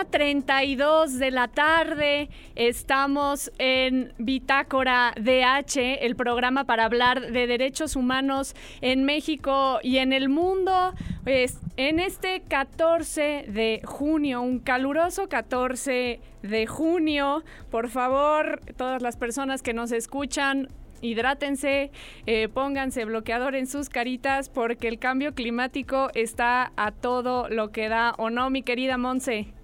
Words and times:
1.32 0.00 1.18
de 1.18 1.30
la 1.30 1.48
tarde. 1.48 2.30
Estamos 2.54 3.52
en 3.58 4.14
Bitácora 4.18 5.12
DH, 5.16 5.98
el 6.00 6.16
programa 6.16 6.64
para 6.64 6.86
hablar 6.86 7.32
de 7.32 7.46
derechos 7.46 7.96
humanos 7.96 8.54
en 8.80 9.04
México 9.04 9.78
y 9.82 9.98
en 9.98 10.14
el 10.14 10.30
mundo. 10.30 10.94
Pues, 11.24 11.58
en 11.76 12.00
este 12.00 12.40
14 12.48 13.44
de 13.48 13.82
junio, 13.84 14.40
un 14.40 14.60
caluroso 14.60 15.28
14 15.28 16.20
de 16.42 16.66
junio, 16.66 17.44
por 17.70 17.90
favor, 17.90 18.60
todas 18.76 19.02
las 19.02 19.18
personas 19.18 19.60
que 19.62 19.74
nos 19.74 19.92
escuchan, 19.92 20.68
hidrátense, 21.02 21.90
eh, 22.24 22.48
pónganse 22.48 23.04
bloqueador 23.04 23.54
en 23.54 23.66
sus 23.66 23.90
caritas 23.90 24.48
porque 24.48 24.88
el 24.88 24.98
cambio 24.98 25.34
climático 25.34 26.08
está 26.14 26.72
a 26.76 26.90
todo 26.90 27.50
lo 27.50 27.70
que 27.70 27.90
da, 27.90 28.14
¿o 28.16 28.30
no, 28.30 28.48
mi 28.48 28.62
querida 28.62 28.96
Monse? 28.96 29.59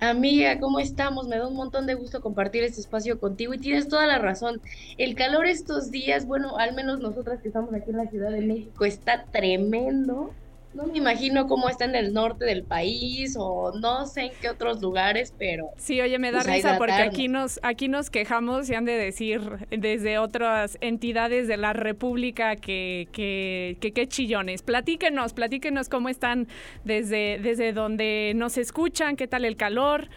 Amiga, 0.00 0.60
¿cómo 0.60 0.78
estamos? 0.78 1.26
Me 1.26 1.38
da 1.38 1.48
un 1.48 1.56
montón 1.56 1.86
de 1.86 1.94
gusto 1.94 2.20
compartir 2.20 2.62
este 2.62 2.80
espacio 2.80 3.18
contigo 3.18 3.52
y 3.54 3.58
tienes 3.58 3.88
toda 3.88 4.06
la 4.06 4.18
razón. 4.18 4.60
El 4.96 5.16
calor 5.16 5.46
estos 5.46 5.90
días, 5.90 6.24
bueno, 6.24 6.56
al 6.56 6.74
menos 6.74 7.00
nosotras 7.00 7.40
que 7.42 7.48
estamos 7.48 7.74
aquí 7.74 7.90
en 7.90 7.96
la 7.96 8.06
Ciudad 8.06 8.30
de 8.30 8.40
México, 8.42 8.84
está 8.84 9.24
tremendo. 9.24 10.36
No 10.78 10.86
me 10.86 10.98
imagino 10.98 11.48
cómo 11.48 11.68
está 11.68 11.86
en 11.86 11.96
el 11.96 12.12
norte 12.12 12.44
del 12.44 12.62
país 12.62 13.34
o 13.36 13.72
no 13.80 14.06
sé 14.06 14.26
en 14.26 14.32
qué 14.40 14.48
otros 14.48 14.80
lugares, 14.80 15.34
pero... 15.36 15.70
Sí, 15.76 16.00
oye, 16.00 16.20
me 16.20 16.30
da 16.30 16.38
pues 16.38 16.54
risa 16.54 16.78
porque 16.78 16.94
aquí 16.94 17.26
nos, 17.26 17.58
aquí 17.64 17.88
nos 17.88 18.10
quejamos 18.10 18.70
y 18.70 18.76
han 18.76 18.84
de 18.84 18.92
decir 18.92 19.40
desde 19.70 20.18
otras 20.18 20.78
entidades 20.80 21.48
de 21.48 21.56
la 21.56 21.72
República 21.72 22.54
que 22.54 23.08
qué 23.10 23.76
que, 23.80 24.06
chillones. 24.06 24.62
Platíquenos, 24.62 25.32
platíquenos 25.32 25.88
cómo 25.88 26.10
están 26.10 26.46
desde, 26.84 27.40
desde 27.42 27.72
donde 27.72 28.34
nos 28.36 28.56
escuchan, 28.56 29.16
qué 29.16 29.26
tal 29.26 29.44
el 29.44 29.56
calor. 29.56 30.08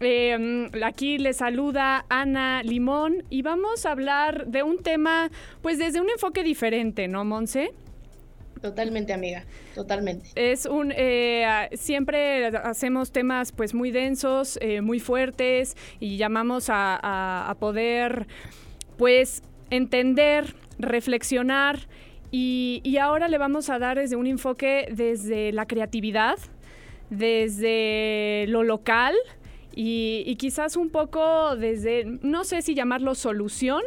Em, 0.00 0.70
aquí 0.82 1.18
les 1.18 1.36
saluda 1.36 2.04
Ana 2.08 2.64
Limón 2.64 3.22
y 3.30 3.42
vamos 3.42 3.86
a 3.86 3.92
hablar 3.92 4.48
de 4.48 4.64
un 4.64 4.82
tema 4.82 5.30
pues 5.62 5.78
desde 5.78 6.00
un 6.00 6.10
enfoque 6.10 6.42
diferente, 6.42 7.06
¿no, 7.06 7.24
Monse? 7.24 7.70
Totalmente, 8.60 9.14
amiga, 9.14 9.44
totalmente. 9.74 10.28
Es 10.34 10.66
un 10.66 10.92
eh, 10.94 11.68
siempre 11.72 12.46
hacemos 12.46 13.10
temas 13.10 13.52
pues 13.52 13.72
muy 13.72 13.90
densos, 13.90 14.58
eh, 14.60 14.82
muy 14.82 15.00
fuertes 15.00 15.76
y 15.98 16.18
llamamos 16.18 16.66
a, 16.68 17.56
poder 17.58 18.26
pues 18.98 19.42
entender, 19.70 20.54
reflexionar 20.78 21.88
y, 22.30 22.80
y, 22.84 22.98
ahora 22.98 23.28
le 23.28 23.38
vamos 23.38 23.70
a 23.70 23.78
dar 23.78 23.98
desde 23.98 24.16
un 24.16 24.26
enfoque 24.26 24.86
desde 24.92 25.52
la 25.52 25.66
creatividad, 25.66 26.38
desde 27.08 28.44
lo 28.48 28.62
local 28.62 29.14
y, 29.74 30.22
y 30.26 30.36
quizás 30.36 30.76
un 30.76 30.90
poco 30.90 31.56
desde, 31.56 32.04
no 32.04 32.44
sé 32.44 32.62
si 32.62 32.74
llamarlo 32.74 33.14
solución, 33.14 33.82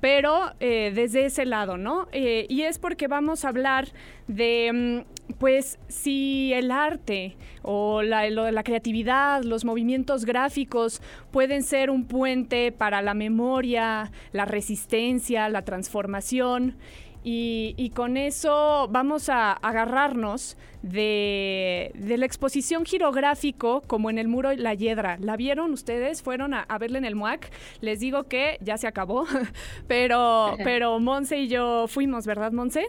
pero 0.00 0.52
eh, 0.60 0.92
desde 0.94 1.26
ese 1.26 1.44
lado, 1.44 1.76
¿no? 1.76 2.08
Eh, 2.12 2.46
y 2.48 2.62
es 2.62 2.78
porque 2.78 3.06
vamos 3.06 3.44
a 3.44 3.48
hablar 3.48 3.88
de, 4.26 5.04
mm, 5.04 5.34
pues, 5.38 5.78
si 5.88 6.52
el 6.54 6.70
arte 6.70 7.36
o 7.62 8.02
la, 8.02 8.28
la 8.30 8.62
creatividad, 8.62 9.42
los 9.44 9.64
movimientos 9.64 10.24
gráficos 10.24 11.02
pueden 11.30 11.62
ser 11.62 11.90
un 11.90 12.04
puente 12.04 12.72
para 12.72 13.02
la 13.02 13.14
memoria, 13.14 14.10
la 14.32 14.46
resistencia, 14.46 15.48
la 15.48 15.62
transformación. 15.62 16.76
Y, 17.22 17.92
con 17.94 18.16
eso 18.16 18.88
vamos 18.90 19.28
a 19.28 19.52
agarrarnos 19.52 20.56
de, 20.82 21.92
la 21.94 22.24
exposición 22.24 22.86
girográfico 22.86 23.82
como 23.86 24.08
en 24.10 24.18
el 24.18 24.28
muro 24.28 24.52
La 24.54 24.74
Hiedra. 24.74 25.18
¿La 25.20 25.36
vieron 25.36 25.72
ustedes? 25.72 26.22
¿Fueron 26.22 26.54
a, 26.54 26.66
verla 26.78 26.98
en 26.98 27.04
el 27.04 27.16
MUAC? 27.16 27.50
Les 27.80 28.00
digo 28.00 28.24
que 28.24 28.58
ya 28.62 28.78
se 28.78 28.86
acabó, 28.86 29.26
pero, 29.86 30.56
pero 30.64 30.98
Monse 30.98 31.38
y 31.38 31.48
yo 31.48 31.86
fuimos, 31.88 32.26
¿verdad, 32.26 32.52
Monse? 32.52 32.86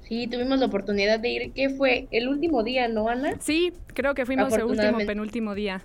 Sí, 0.00 0.26
tuvimos 0.26 0.58
la 0.58 0.66
oportunidad 0.66 1.20
de 1.20 1.28
ir. 1.28 1.52
¿Qué 1.52 1.70
fue? 1.70 2.08
¿El 2.10 2.28
último 2.28 2.62
día, 2.62 2.88
no, 2.88 3.08
Ana? 3.08 3.34
Sí, 3.40 3.72
creo 3.94 4.14
que 4.14 4.26
fuimos 4.26 4.52
el 4.54 4.64
último, 4.64 4.98
penúltimo 4.98 5.54
día. 5.54 5.82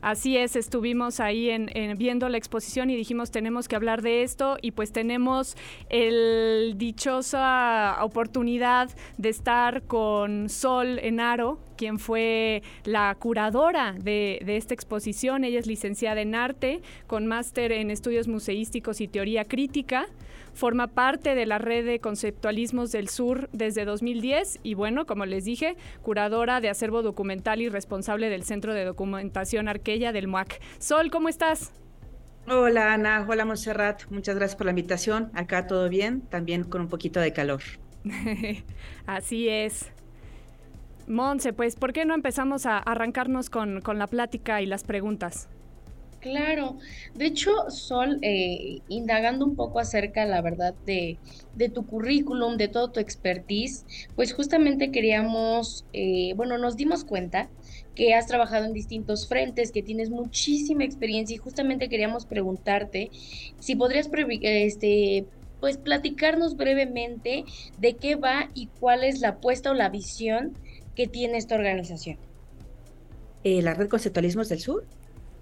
Así 0.00 0.36
es, 0.36 0.54
estuvimos 0.56 1.20
ahí 1.20 1.50
en, 1.50 1.70
viendo 1.98 2.28
la 2.28 2.38
exposición 2.38 2.90
y 2.90 2.96
dijimos 2.96 3.30
tenemos 3.30 3.66
que 3.66 3.76
hablar 3.76 4.02
de 4.02 4.22
esto 4.22 4.56
y 4.62 4.70
pues 4.70 4.92
tenemos 4.92 5.56
el 5.88 6.74
dichosa 6.76 7.98
oportunidad 8.02 8.90
de 9.16 9.28
estar 9.28 9.82
con 9.82 10.48
Sol 10.48 10.98
Enaro, 11.00 11.58
quien 11.78 11.98
fue 11.98 12.62
la 12.84 13.14
curadora 13.18 13.94
de, 13.98 14.42
de 14.44 14.58
esta 14.58 14.74
exposición. 14.74 15.44
Ella 15.44 15.60
es 15.60 15.66
licenciada 15.66 16.20
en 16.20 16.34
arte 16.34 16.82
con 17.06 17.26
máster 17.26 17.72
en 17.72 17.90
estudios 17.90 18.28
museísticos 18.28 19.00
y 19.00 19.08
teoría 19.08 19.46
crítica. 19.46 20.08
Forma 20.52 20.88
parte 20.88 21.34
de 21.34 21.46
la 21.46 21.58
red 21.58 21.86
de 21.86 22.00
conceptualismos 22.00 22.90
del 22.90 23.08
sur 23.08 23.48
desde 23.52 23.84
2010 23.84 24.58
y 24.62 24.74
bueno, 24.74 25.06
como 25.06 25.24
les 25.24 25.44
dije, 25.44 25.76
curadora 26.02 26.60
de 26.60 26.68
acervo 26.68 27.02
documental 27.02 27.62
y 27.62 27.68
responsable 27.68 28.28
del 28.28 28.42
Centro 28.42 28.74
de 28.74 28.84
Documentación 28.84 29.68
Arquella 29.68 30.12
del 30.12 30.26
MUAC. 30.26 30.60
Sol, 30.78 31.10
¿cómo 31.10 31.28
estás? 31.28 31.72
Hola 32.50 32.94
Ana, 32.94 33.26
hola 33.28 33.44
Montserrat, 33.44 34.10
muchas 34.10 34.34
gracias 34.34 34.56
por 34.56 34.64
la 34.64 34.70
invitación. 34.70 35.30
Acá 35.34 35.66
todo 35.66 35.88
bien, 35.88 36.22
también 36.22 36.64
con 36.64 36.80
un 36.80 36.88
poquito 36.88 37.20
de 37.20 37.32
calor. 37.32 37.60
Así 39.06 39.48
es. 39.48 39.92
Monse, 41.08 41.52
pues, 41.52 41.76
¿por 41.76 41.92
qué 41.92 42.04
no 42.04 42.14
empezamos 42.14 42.66
a 42.66 42.78
arrancarnos 42.78 43.50
con, 43.50 43.80
con 43.80 43.98
la 43.98 44.06
plática 44.06 44.60
y 44.62 44.66
las 44.66 44.84
preguntas? 44.84 45.48
Claro, 46.20 46.78
de 47.14 47.26
hecho, 47.26 47.70
Sol, 47.70 48.18
eh, 48.22 48.80
indagando 48.88 49.44
un 49.44 49.54
poco 49.54 49.78
acerca, 49.78 50.24
la 50.26 50.42
verdad, 50.42 50.74
de, 50.84 51.16
de, 51.54 51.68
tu 51.68 51.86
currículum, 51.86 52.56
de 52.56 52.66
todo 52.66 52.90
tu 52.90 52.98
expertise, 52.98 53.86
pues 54.16 54.32
justamente 54.32 54.90
queríamos, 54.90 55.84
eh, 55.92 56.32
bueno, 56.34 56.58
nos 56.58 56.76
dimos 56.76 57.04
cuenta 57.04 57.48
que 57.94 58.14
has 58.14 58.26
trabajado 58.26 58.64
en 58.64 58.72
distintos 58.72 59.28
frentes, 59.28 59.70
que 59.70 59.82
tienes 59.82 60.10
muchísima 60.10 60.82
experiencia 60.82 61.34
y 61.34 61.38
justamente 61.38 61.88
queríamos 61.88 62.26
preguntarte 62.26 63.10
si 63.60 63.76
podrías, 63.76 64.08
este, 64.42 65.24
pues, 65.60 65.78
platicarnos 65.78 66.56
brevemente 66.56 67.44
de 67.78 67.94
qué 67.94 68.16
va 68.16 68.50
y 68.54 68.66
cuál 68.80 69.04
es 69.04 69.20
la 69.20 69.28
apuesta 69.30 69.70
o 69.70 69.74
la 69.74 69.88
visión 69.88 70.56
que 70.98 71.06
tiene 71.06 71.38
esta 71.38 71.54
organización. 71.54 72.16
Eh, 73.44 73.62
la 73.62 73.72
Red 73.72 73.88
Conceptualismos 73.88 74.48
del 74.48 74.58
Sur. 74.58 74.84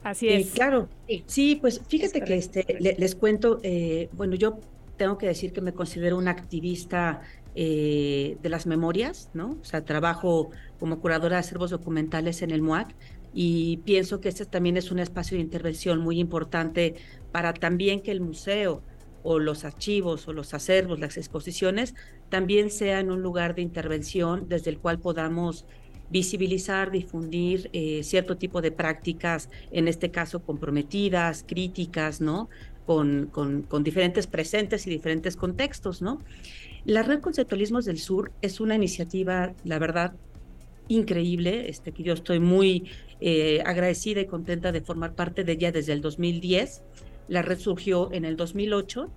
Así 0.05 0.28
es. 0.28 0.50
claro, 0.50 0.87
sí, 1.25 1.56
pues 1.59 1.81
fíjate 1.89 2.21
que 2.21 2.37
este, 2.37 2.77
les 2.78 3.15
cuento, 3.15 3.59
eh, 3.62 4.11
bueno, 4.12 4.34
yo 4.34 4.59
tengo 4.99 5.17
que 5.17 5.27
decir 5.27 5.55
que 5.55 5.62
me 5.62 5.72
considero 5.72 6.19
una 6.19 6.31
activista 6.31 7.22
eh, 7.55 8.37
de 8.43 8.49
las 8.50 8.67
memorias, 8.67 9.31
¿no? 9.33 9.56
O 9.59 9.65
sea, 9.65 9.83
trabajo 9.83 10.50
como 10.78 11.00
curadora 11.00 11.37
de 11.37 11.41
acervos 11.41 11.71
documentales 11.71 12.43
en 12.43 12.50
el 12.50 12.61
MUAC 12.61 12.94
y 13.33 13.78
pienso 13.78 14.21
que 14.21 14.28
este 14.28 14.44
también 14.44 14.77
es 14.77 14.91
un 14.91 14.99
espacio 14.99 15.38
de 15.38 15.43
intervención 15.43 16.00
muy 16.00 16.21
importante 16.21 16.97
para 17.33 17.55
también 17.55 18.03
que 18.03 18.11
el 18.11 18.21
museo 18.21 18.83
o 19.28 19.41
los 19.41 19.64
archivos 19.64 20.28
o 20.28 20.32
los 20.32 20.54
acervos, 20.54 21.00
las 21.00 21.16
exposiciones, 21.16 21.97
también 22.28 22.70
sean 22.70 23.10
un 23.10 23.22
lugar 23.22 23.56
de 23.56 23.62
intervención 23.62 24.48
desde 24.48 24.70
el 24.70 24.78
cual 24.78 25.00
podamos 25.00 25.66
visibilizar, 26.10 26.92
difundir 26.92 27.69
eh, 27.72 28.04
cierto 28.04 28.37
tipo 28.37 28.62
de 28.62 28.70
prácticas, 28.70 29.50
en 29.72 29.88
este 29.88 30.12
caso 30.12 30.42
comprometidas, 30.42 31.44
críticas, 31.44 32.20
¿no? 32.20 32.48
Con, 32.87 33.26
con, 33.32 33.82
diferentes 33.82 34.28
presentes 34.28 34.87
y 34.87 34.91
diferentes 34.91 35.34
contextos, 35.34 36.03
¿no? 36.03 36.22
La 36.84 37.03
Red 37.03 37.20
Conceptualismos 37.20 37.84
del 37.84 37.98
Sur 37.98 38.31
es 38.43 38.60
una 38.60 38.76
iniciativa, 38.76 39.54
la 39.64 39.81
verdad, 39.81 40.14
increíble, 40.87 41.69
este, 41.69 41.91
que 41.91 42.04
yo 42.04 42.12
estoy 42.12 42.38
muy 42.38 42.84
eh, 43.20 43.61
agradecida 43.67 44.20
y 44.20 44.26
contenta 44.26 44.70
de 44.70 44.82
formar 44.82 45.17
parte 45.17 45.43
de 45.43 45.55
ella 45.55 45.73
desde 45.73 45.94
el 45.94 46.00
2010. 46.00 46.84
La 47.28 47.43
red 47.43 47.58
surgió 47.58 48.12
en 48.12 48.25
el 48.25 48.37
2008 48.37 49.11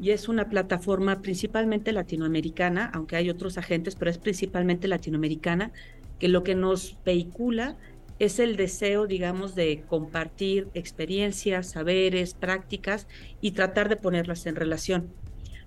y 0.00 0.10
es 0.10 0.28
una 0.28 0.48
plataforma 0.48 1.20
principalmente 1.22 1.92
latinoamericana, 1.92 2.90
aunque 2.92 3.16
hay 3.16 3.30
otros 3.30 3.58
agentes, 3.58 3.94
pero 3.94 4.10
es 4.10 4.18
principalmente 4.18 4.88
latinoamericana, 4.88 5.72
que 6.18 6.28
lo 6.28 6.42
que 6.42 6.54
nos 6.54 6.96
vehicula 7.04 7.76
es 8.18 8.38
el 8.38 8.56
deseo, 8.56 9.06
digamos, 9.06 9.54
de 9.54 9.82
compartir 9.86 10.68
experiencias, 10.74 11.70
saberes, 11.70 12.34
prácticas 12.34 13.06
y 13.40 13.52
tratar 13.52 13.88
de 13.88 13.96
ponerlas 13.96 14.46
en 14.46 14.56
relación. 14.56 15.12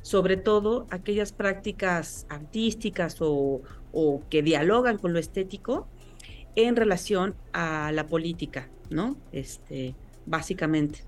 Sobre 0.02 0.38
todo 0.38 0.88
aquellas 0.90 1.34
prácticas 1.34 2.26
artísticas 2.30 3.18
o, 3.20 3.62
que 4.30 4.42
dialogan 4.42 4.98
con 4.98 5.12
lo 5.12 5.20
estético 5.20 5.88
en 6.56 6.76
relación 6.76 7.36
a 7.52 7.92
la 7.92 8.08
política, 8.08 8.70
¿no? 8.90 9.18
Este, 9.32 9.96
básicamente. 10.26 11.00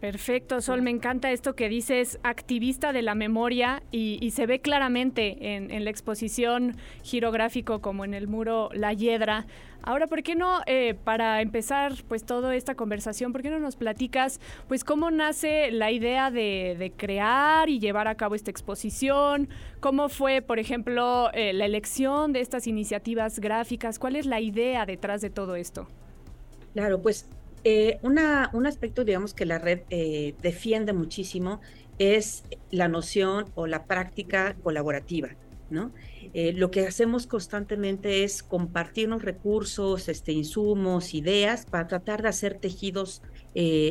Perfecto, 0.00 0.62
Sol, 0.62 0.80
me 0.80 0.88
encanta 0.88 1.30
esto 1.30 1.54
que 1.54 1.68
dices, 1.68 2.20
activista 2.22 2.94
de 2.94 3.02
la 3.02 3.14
memoria 3.14 3.82
y, 3.90 4.30
se 4.30 4.46
ve 4.46 4.60
claramente 4.60 5.56
en, 5.56 5.84
la 5.84 5.90
exposición 5.90 6.76
girográfico 7.02 7.82
como 7.82 8.06
en 8.06 8.14
el 8.14 8.26
muro 8.26 8.70
La 8.72 8.94
Hiedra. 8.94 9.46
Ahora, 9.82 10.06
¿por 10.06 10.22
qué 10.22 10.34
no, 10.34 10.60
eh, 10.64 10.94
para 11.04 11.42
empezar 11.42 11.92
pues 12.08 12.24
toda 12.24 12.54
esta 12.54 12.74
conversación, 12.74 13.32
¿por 13.32 13.42
qué 13.42 13.50
no 13.50 13.58
nos 13.58 13.76
platicas 13.76 14.40
pues 14.68 14.84
cómo 14.84 15.10
nace 15.10 15.70
la 15.70 15.90
idea 15.90 16.30
de, 16.30 16.92
crear 16.96 17.68
y 17.68 17.78
llevar 17.78 18.08
a 18.08 18.14
cabo 18.14 18.34
esta 18.34 18.50
exposición? 18.50 19.50
¿Cómo 19.80 20.08
fue, 20.08 20.40
por 20.40 20.58
ejemplo, 20.58 21.30
eh, 21.34 21.52
la 21.52 21.66
elección 21.66 22.32
de 22.32 22.40
estas 22.40 22.66
iniciativas 22.66 23.38
gráficas? 23.38 23.98
¿Cuál 23.98 24.16
es 24.16 24.24
la 24.24 24.40
idea 24.40 24.86
detrás 24.86 25.20
de 25.20 25.28
todo 25.28 25.56
esto? 25.56 25.88
Claro, 26.72 27.02
pues 27.02 27.28
eh, 27.64 27.98
un 28.02 28.66
aspecto, 28.66 29.04
digamos, 29.04 29.34
que 29.34 29.44
la 29.44 29.58
red 29.58 29.80
eh, 29.90 30.34
defiende 30.42 30.92
muchísimo 30.92 31.60
es 31.98 32.44
la 32.70 32.88
noción 32.88 33.46
o 33.54 33.66
la 33.66 33.84
práctica 33.84 34.56
colaborativa, 34.62 35.28
¿no? 35.68 35.92
Eh, 36.32 36.52
lo 36.52 36.70
que 36.70 36.86
hacemos 36.86 37.26
constantemente 37.26 38.24
es 38.24 38.42
compartirnos 38.42 39.22
recursos, 39.22 40.08
este, 40.08 40.32
insumos, 40.32 41.12
ideas 41.12 41.66
para 41.66 41.88
tratar 41.88 42.22
de 42.22 42.28
hacer 42.28 42.58
tejidos 42.58 43.22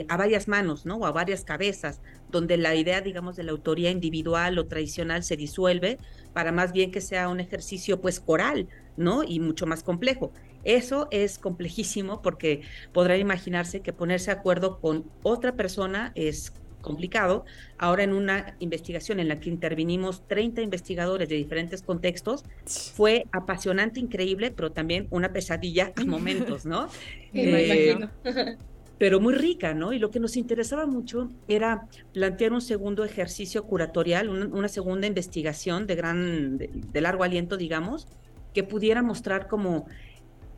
a 0.08 0.16
varias 0.16 0.48
manos, 0.48 0.86
¿no? 0.86 0.96
O 0.96 1.06
a 1.06 1.12
varias 1.12 1.44
cabezas, 1.44 2.00
donde 2.32 2.56
la 2.56 2.76
idea, 2.76 3.02
digamos, 3.02 3.36
de 3.36 3.44
la 3.44 3.52
autoría 3.52 3.92
individual 3.92 4.58
o 4.58 4.68
tradicional 4.68 5.22
se 5.22 5.36
disuelve 5.36 5.98
para 6.32 6.54
más 6.54 6.72
bien 6.72 6.92
que 6.92 7.02
sea 7.02 7.28
un 7.28 7.42
ejercicio, 7.42 8.00
pues, 8.00 8.22
coral, 8.22 8.70
¿no? 9.00 9.24
Y 9.24 9.40
mucho 9.40 9.66
más 9.66 9.82
complejo. 9.82 10.32
Eso 10.64 11.08
es 11.10 11.40
complejísimo 11.40 12.22
porque 12.22 12.62
podrán 12.92 13.20
imaginarse 13.20 13.80
que 13.80 13.94
ponerse 13.94 14.32
de 14.32 14.38
acuerdo 14.38 14.80
con 14.80 15.06
otra 15.24 15.56
persona 15.56 16.12
es 16.16 16.54
complicado. 16.82 17.46
Ahora 17.78 18.04
en 18.04 18.14
una 18.14 18.56
investigación 18.60 19.20
en 19.20 19.30
la 19.30 19.40
que 19.40 19.50
intervinimos 19.50 20.28
30 20.28 20.62
investigadores 20.62 21.30
de 21.30 21.36
diferentes 21.36 21.82
contextos, 21.82 22.44
fue 22.66 23.26
apasionante, 23.32 24.00
increíble, 24.00 24.52
pero 24.52 24.72
también 24.72 25.08
una 25.10 25.32
pesadilla 25.32 25.94
a 25.96 26.06
momentos, 26.06 26.66
¿no? 26.66 26.88
Eh, 27.32 27.96
pero 28.98 29.20
muy 29.20 29.36
rica, 29.36 29.76
¿no? 29.76 29.94
Y 29.94 30.00
lo 30.00 30.10
que 30.10 30.20
nos 30.20 30.36
interesaba 30.36 30.88
mucho 30.88 31.30
era 31.48 31.88
plantear 32.12 32.54
un 32.54 32.62
segundo 32.62 33.06
ejercicio 33.06 33.64
curatorial, 33.66 34.30
una, 34.30 34.68
segunda 34.68 35.06
investigación 35.06 35.86
de 35.86 35.96
gran, 35.96 36.58
de 36.58 37.02
largo 37.02 37.24
aliento, 37.24 37.56
digamos, 37.56 38.08
que 38.60 38.66
pudiera 38.66 39.02
mostrar 39.02 39.48
como 39.48 39.86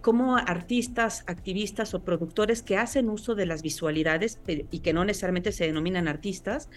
cómo 0.02 0.36
artistas, 0.36 1.24
activistas 1.28 1.94
o 1.94 2.04
productores 2.04 2.64
que 2.64 2.76
hacen 2.76 3.12
uso 3.12 3.36
de 3.36 3.46
las 3.46 3.62
visualidades 3.62 4.40
y 4.48 4.80
que 4.80 4.92
no 4.92 5.06
necesariamente 5.06 5.52
se 5.52 5.68
denominan 5.68 6.08
artistas, 6.08 6.68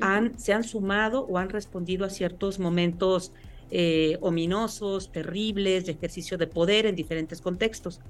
han, 0.00 0.36
se 0.40 0.52
han 0.52 0.64
sumado 0.64 1.24
o 1.24 1.38
han 1.38 1.50
respondido 1.50 2.04
a 2.04 2.10
ciertos 2.10 2.58
momentos 2.58 3.32
eh, 3.70 4.18
ominosos, 4.22 5.12
terribles, 5.12 5.86
de 5.86 5.92
ejercicio 5.92 6.36
de 6.36 6.48
poder 6.48 6.86
en 6.86 6.96
diferentes 6.96 7.40
contextos. 7.40 8.00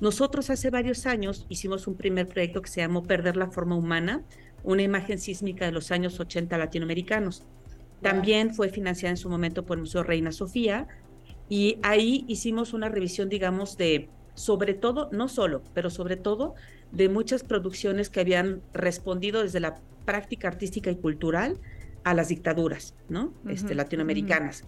Nosotros 0.00 0.48
hace 0.48 0.70
varios 0.70 1.06
años 1.06 1.44
hicimos 1.48 1.88
un 1.88 1.96
primer 1.96 2.28
proyecto 2.28 2.62
que 2.62 2.70
se 2.70 2.82
llamó 2.82 3.02
Perder 3.02 3.36
la 3.36 3.48
forma 3.48 3.74
humana, 3.74 4.22
una 4.62 4.82
imagen 4.82 5.18
sísmica 5.18 5.64
de 5.64 5.72
los 5.72 5.90
años 5.90 6.20
80 6.20 6.56
latinoamericanos. 6.56 7.42
También 8.00 8.54
fue 8.54 8.68
financiada 8.68 9.10
en 9.10 9.16
su 9.16 9.28
momento 9.28 9.64
por 9.64 9.78
el 9.78 9.82
Museo 9.82 10.04
Reina 10.04 10.30
Sofía, 10.30 10.86
y 11.52 11.78
ahí 11.82 12.24
hicimos 12.28 12.72
una 12.72 12.88
revisión, 12.88 13.28
digamos, 13.28 13.76
de 13.76 14.08
sobre 14.32 14.72
todo, 14.72 15.10
no 15.12 15.28
solo, 15.28 15.62
pero 15.74 15.90
sobre 15.90 16.16
todo 16.16 16.54
de 16.92 17.10
muchas 17.10 17.42
producciones 17.42 18.08
que 18.08 18.20
habían 18.20 18.62
respondido 18.72 19.42
desde 19.42 19.60
la 19.60 19.74
práctica 20.06 20.48
artística 20.48 20.90
y 20.90 20.96
cultural 20.96 21.58
a 22.04 22.14
las 22.14 22.28
dictaduras, 22.28 22.94
¿no? 23.10 23.34
este, 23.50 23.74
latinoamericanas. 23.74 24.64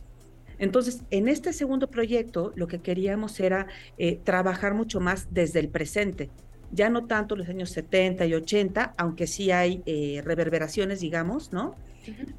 Entonces, 0.58 1.04
en 1.10 1.28
este 1.28 1.54
segundo 1.54 1.88
proyecto, 1.88 2.52
lo 2.54 2.66
que 2.66 2.80
queríamos 2.80 3.40
era 3.40 3.66
eh, 3.96 4.20
trabajar 4.22 4.74
mucho 4.74 5.00
más 5.00 5.28
desde 5.32 5.60
el 5.60 5.70
presente, 5.70 6.28
ya 6.70 6.90
no 6.90 7.06
tanto 7.06 7.34
los 7.34 7.48
años 7.48 7.70
70 7.70 8.26
y 8.26 8.34
80, 8.34 8.92
aunque 8.98 9.26
sí 9.26 9.50
hay 9.52 9.82
eh, 9.86 10.20
reverberaciones, 10.22 11.00
digamos, 11.00 11.50
¿no? 11.50 11.76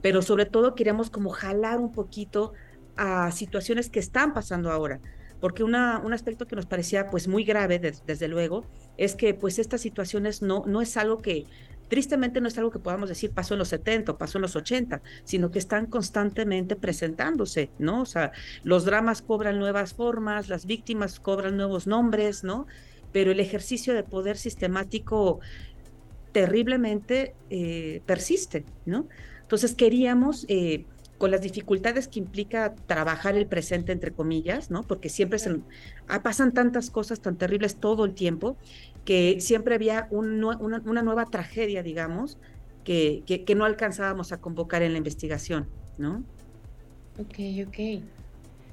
Pero 0.04 0.22
sobre 0.22 0.46
todo 0.46 0.76
queríamos 0.76 1.10
como 1.10 1.32
jalar 1.32 1.80
un 1.80 1.92
poquito 1.92 2.54
a 2.98 3.32
situaciones 3.32 3.90
que 3.90 4.00
están 4.00 4.34
pasando 4.34 4.72
ahora. 4.72 5.00
Porque 5.40 5.64
una, 5.64 6.00
un 6.00 6.14
aspecto 6.14 6.48
que 6.48 6.56
nos 6.56 6.66
parecía 6.66 7.08
pues 7.10 7.28
muy 7.28 7.44
grave, 7.44 7.80
desde 7.80 8.28
luego, 8.28 8.66
es 8.98 9.16
que 9.16 9.34
pues 9.34 9.60
estas 9.60 9.82
situaciones 9.82 10.42
no, 10.42 10.64
no 10.66 10.82
es 10.82 10.96
algo 10.98 11.22
que, 11.22 11.46
tristemente 11.88 12.42
no 12.42 12.48
es 12.48 12.58
algo 12.58 12.72
que 12.72 12.80
podamos 12.80 13.10
decir 13.10 13.32
pasó 13.32 13.54
en 13.54 13.60
los 13.60 13.70
70 13.70 14.14
o 14.14 14.18
pasó 14.18 14.38
en 14.38 14.44
los 14.44 14.56
80, 14.56 15.02
sino 15.24 15.52
que 15.52 15.60
están 15.60 15.86
constantemente 15.86 16.76
presentándose, 16.76 17.70
¿no? 17.80 18.02
O 18.02 18.06
sea, 18.06 18.32
los 18.64 18.86
dramas 18.86 19.22
cobran 19.22 19.60
nuevas 19.60 19.94
formas, 19.94 20.50
las 20.50 20.66
víctimas 20.66 21.20
cobran 21.20 21.58
nuevos 21.58 21.88
nombres, 21.88 22.44
¿no? 22.44 22.68
Pero 23.12 23.32
el 23.32 23.40
ejercicio 23.40 23.94
de 23.94 24.04
poder 24.04 24.38
sistemático 24.38 25.40
terriblemente 26.32 27.36
eh, 27.50 28.02
persiste, 28.06 28.66
¿no? 28.86 29.08
Entonces 29.42 29.76
queríamos... 29.76 30.46
Eh, 30.50 30.86
con 31.18 31.32
las 31.32 31.42
dificultades 31.42 32.08
que 32.08 32.20
implica 32.20 32.76
trabajar 32.88 33.38
el 33.38 33.48
presente, 33.48 33.92
entre 33.92 34.12
comillas, 34.12 34.70
¿no? 34.70 34.84
Porque 34.84 35.10
siempre 35.10 35.40
se, 35.40 35.60
ah, 36.08 36.22
pasan 36.24 36.54
tantas 36.54 36.90
cosas 36.90 37.22
tan 37.22 37.38
terribles 37.38 37.78
todo 37.78 38.06
el 38.06 38.14
tiempo 38.14 38.58
que 39.06 39.40
siempre 39.40 39.76
había 39.76 40.08
una, 40.12 40.80
nueva 41.04 41.26
tragedia, 41.26 41.84
digamos, 41.84 42.38
que, 42.84 43.24
que, 43.26 43.56
no 43.56 43.66
alcanzábamos 43.66 44.32
a 44.32 44.42
convocar 44.42 44.82
en 44.84 44.92
la 44.92 44.98
investigación, 44.98 45.68
¿no? 45.98 46.24
Ok, 47.18 47.68
ok. 47.68 48.04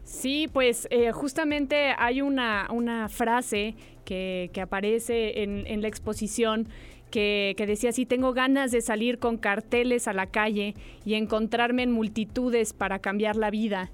Sí, 0.05 0.49
pues 0.53 0.89
eh, 0.91 1.13
justamente 1.13 1.95
hay 1.97 2.23
una, 2.23 2.67
una 2.71 3.09
frase 3.09 3.77
que, 4.05 4.51
que 4.53 4.61
aparece 4.61 5.43
en, 5.43 5.67
en, 5.67 5.81
la 5.81 5.89
exposición 5.89 6.69
que, 7.13 7.55
decía, 7.69 7.93
sí, 7.93 8.07
tengo 8.07 8.33
ganas 8.33 8.73
de 8.73 8.81
salir 8.81 9.19
con 9.19 9.37
carteles 9.37 10.09
a 10.09 10.13
la 10.13 10.27
calle 10.27 10.75
y 11.05 11.15
encontrarme 11.15 11.85
en 11.85 11.93
multitudes 11.93 12.73
para 12.73 12.99
cambiar 12.99 13.37
la 13.37 13.51
vida. 13.51 13.91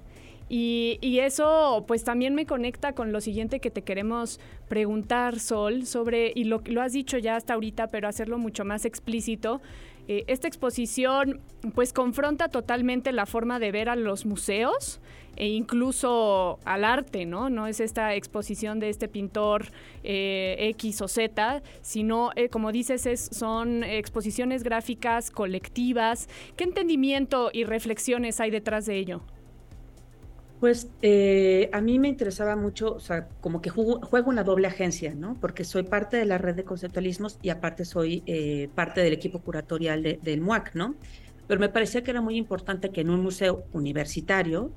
Y, 0.49 1.19
eso 1.19 1.85
pues 1.87 2.03
también 2.03 2.33
me 2.33 2.45
conecta 2.45 2.93
con 2.93 3.11
lo 3.11 3.21
siguiente 3.21 3.59
que 3.59 3.69
te 3.69 3.83
queremos 3.83 4.39
preguntar, 4.67 5.39
Sol, 5.39 5.85
sobre, 5.85 6.31
y 6.33 6.45
lo, 6.45 6.61
lo 6.65 6.81
has 6.81 6.93
dicho 6.93 7.17
ya 7.17 7.35
hasta 7.35 7.53
ahorita, 7.53 7.87
pero 7.87 8.07
hacerlo 8.07 8.39
mucho 8.39 8.65
más 8.65 8.85
explícito, 8.85 9.61
eh, 10.09 10.23
esta 10.25 10.47
exposición 10.47 11.39
pues 11.75 11.93
confronta 11.93 12.47
totalmente 12.47 13.11
la 13.11 13.27
forma 13.27 13.59
de 13.59 13.71
ver 13.71 13.89
a 13.89 13.95
los 13.95 14.25
museos 14.25 14.99
e 15.35 15.49
incluso 15.49 16.57
al 16.65 16.83
arte, 16.83 17.27
¿no? 17.27 17.51
No 17.51 17.67
es 17.67 17.79
esta 17.79 18.15
exposición 18.15 18.79
de 18.79 18.89
este 18.89 19.07
pintor 19.07 19.67
eh, 20.03 20.55
X 20.71 21.03
o 21.03 21.07
Z, 21.07 21.61
sino, 21.83 22.31
eh, 22.35 22.49
como 22.49 22.71
dices, 22.71 23.05
es, 23.05 23.29
son 23.31 23.83
exposiciones 23.83 24.63
gráficas 24.63 25.29
colectivas. 25.29 26.27
¿Qué 26.57 26.63
entendimiento 26.63 27.51
y 27.53 27.65
reflexiones 27.65 28.39
hay 28.39 28.49
detrás 28.49 28.87
de 28.87 28.97
ello? 28.97 29.21
Pues 30.59 30.89
eh, 31.01 31.69
a 31.71 31.79
mí 31.79 31.99
me 31.99 32.09
interesaba 32.09 32.57
mucho, 32.57 32.93
o 32.93 32.99
sea, 32.99 33.29
como 33.39 33.61
que 33.61 33.69
juego, 33.69 34.01
una 34.29 34.43
doble 34.43 34.67
agencia, 34.67 35.15
¿no? 35.15 35.37
Porque 35.39 35.63
soy 35.63 35.83
parte 35.83 36.17
de 36.17 36.25
la 36.25 36.37
red 36.37 36.55
de 36.55 36.65
conceptualismos 36.65 37.39
y 37.41 37.49
aparte 37.49 37.85
soy 37.85 38.23
eh, 38.25 38.69
parte 38.75 38.99
del 39.01 39.13
equipo 39.13 39.39
curatorial 39.39 40.19
del 40.21 40.41
MUAC, 40.41 40.75
¿no? 40.75 40.95
Pero 41.47 41.61
me 41.61 41.69
parecía 41.69 42.03
que 42.03 42.11
era 42.11 42.19
muy 42.19 42.35
importante 42.35 42.89
que 42.89 43.01
en 43.01 43.09
un 43.09 43.21
museo 43.21 43.63
universitario 43.71 44.71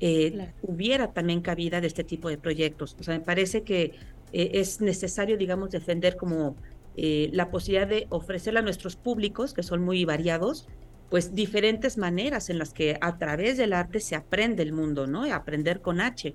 eh, 0.00 0.48
hubiera 0.62 1.12
también 1.12 1.40
cabida 1.40 1.80
de 1.80 1.86
este 1.86 2.02
tipo 2.02 2.28
de 2.28 2.36
proyectos. 2.36 2.96
O 2.98 3.04
sea, 3.04 3.14
me 3.14 3.24
parece 3.24 3.62
que 3.62 3.92
es 4.32 4.80
necesario, 4.80 5.36
digamos, 5.36 5.70
defender 5.70 6.16
como 6.16 6.56
la 6.96 7.48
posibilidad 7.52 7.86
de 7.86 8.08
ofrecerle 8.10 8.58
a 8.58 8.62
nuestros 8.62 8.96
públicos, 8.96 9.54
que 9.54 9.62
son 9.62 9.82
muy 9.82 10.04
variados, 10.04 10.66
pues 11.10 11.34
diferentes 11.34 11.96
maneras 11.96 12.50
en 12.50 12.58
las 12.58 12.72
que 12.72 12.98
a 13.00 13.18
través 13.18 13.56
del 13.56 13.72
arte 13.72 14.00
se 14.00 14.14
aprende 14.14 14.62
el 14.62 14.72
mundo, 14.72 15.06
¿no? 15.06 15.24
Aprender 15.32 15.80
con 15.80 16.00
H. 16.00 16.34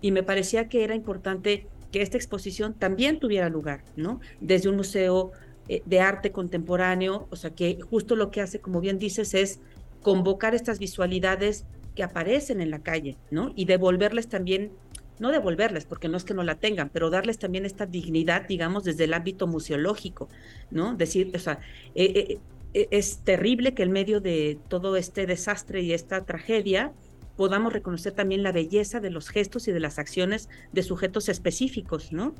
Y 0.00 0.12
me 0.12 0.22
parecía 0.22 0.68
que 0.68 0.84
era 0.84 0.94
importante 0.94 1.66
que 1.90 2.02
esta 2.02 2.16
exposición 2.16 2.74
también 2.74 3.18
tuviera 3.18 3.48
lugar, 3.48 3.84
¿no? 3.96 4.20
Desde 4.40 4.68
un 4.68 4.76
museo 4.76 5.32
eh, 5.68 5.82
de 5.86 6.00
arte 6.00 6.32
contemporáneo, 6.32 7.26
o 7.30 7.36
sea, 7.36 7.50
que 7.50 7.78
justo 7.80 8.16
lo 8.16 8.30
que 8.30 8.40
hace, 8.40 8.60
como 8.60 8.80
bien 8.80 8.98
dices, 8.98 9.34
es 9.34 9.60
convocar 10.02 10.54
estas 10.54 10.78
visualidades 10.78 11.64
que 11.94 12.02
aparecen 12.02 12.60
en 12.60 12.70
la 12.70 12.80
calle, 12.80 13.16
¿no? 13.30 13.52
Y 13.54 13.66
devolverles 13.66 14.28
también, 14.28 14.72
no 15.18 15.30
devolverles, 15.30 15.84
porque 15.84 16.08
no 16.08 16.16
es 16.16 16.24
que 16.24 16.34
no 16.34 16.42
la 16.42 16.56
tengan, 16.56 16.88
pero 16.88 17.10
darles 17.10 17.38
también 17.38 17.66
esta 17.66 17.86
dignidad, 17.86 18.46
digamos, 18.48 18.84
desde 18.84 19.04
el 19.04 19.14
ámbito 19.14 19.46
museológico, 19.46 20.28
¿no? 20.70 20.94
Decir, 20.94 21.30
o 21.34 21.38
sea, 21.38 21.60
eh, 21.94 22.12
eh, 22.14 22.38
es 22.74 23.18
terrible 23.18 23.74
que 23.74 23.82
en 23.82 23.92
medio 23.92 24.20
de 24.20 24.58
todo 24.68 24.96
este 24.96 25.26
desastre 25.26 25.82
y 25.82 25.92
esta 25.92 26.24
tragedia 26.24 26.92
podamos 27.36 27.72
reconocer 27.72 28.12
también 28.12 28.42
la 28.42 28.52
belleza 28.52 29.00
de 29.00 29.10
los 29.10 29.28
gestos 29.28 29.66
y 29.68 29.72
de 29.72 29.80
las 29.80 29.98
acciones 29.98 30.48
de 30.72 30.82
sujetos 30.82 31.28
específicos, 31.28 32.12
¿no? 32.12 32.34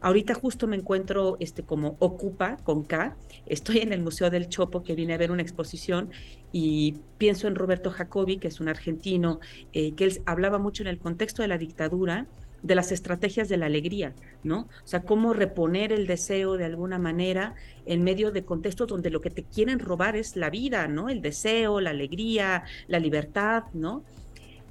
Ahorita 0.00 0.34
justo 0.34 0.66
me 0.66 0.76
encuentro 0.76 1.36
este, 1.40 1.62
como 1.62 1.96
Ocupa 1.98 2.56
con 2.58 2.84
K, 2.84 3.16
estoy 3.46 3.78
en 3.78 3.92
el 3.92 4.02
Museo 4.02 4.30
del 4.30 4.48
Chopo 4.48 4.82
que 4.82 4.94
vine 4.94 5.14
a 5.14 5.18
ver 5.18 5.30
una 5.30 5.42
exposición 5.42 6.10
y 6.52 6.94
pienso 7.18 7.48
en 7.48 7.54
Roberto 7.54 7.90
Jacobi, 7.90 8.38
que 8.38 8.48
es 8.48 8.60
un 8.60 8.68
argentino, 8.68 9.40
eh, 9.72 9.92
que 9.92 10.22
hablaba 10.26 10.58
mucho 10.58 10.82
en 10.82 10.88
el 10.88 10.98
contexto 10.98 11.42
de 11.42 11.48
la 11.48 11.58
dictadura, 11.58 12.26
de 12.62 12.74
las 12.74 12.92
estrategias 12.92 13.48
de 13.48 13.56
la 13.56 13.66
alegría, 13.66 14.14
¿no? 14.42 14.60
O 14.60 14.86
sea, 14.86 15.02
cómo 15.02 15.32
reponer 15.32 15.92
el 15.92 16.06
deseo 16.06 16.56
de 16.56 16.64
alguna 16.64 16.98
manera 16.98 17.54
en 17.84 18.02
medio 18.02 18.32
de 18.32 18.44
contextos 18.44 18.88
donde 18.88 19.10
lo 19.10 19.20
que 19.20 19.30
te 19.30 19.44
quieren 19.44 19.78
robar 19.78 20.16
es 20.16 20.36
la 20.36 20.50
vida, 20.50 20.88
¿no? 20.88 21.08
El 21.08 21.22
deseo, 21.22 21.80
la 21.80 21.90
alegría, 21.90 22.64
la 22.88 22.98
libertad, 22.98 23.64
¿no? 23.72 24.04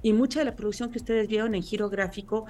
Y 0.01 0.13
mucha 0.13 0.39
de 0.39 0.45
la 0.45 0.55
producción 0.55 0.91
que 0.91 0.97
ustedes 0.97 1.27
vieron 1.27 1.55
en 1.55 1.63
Giro 1.63 1.89
Gráfico 1.89 2.45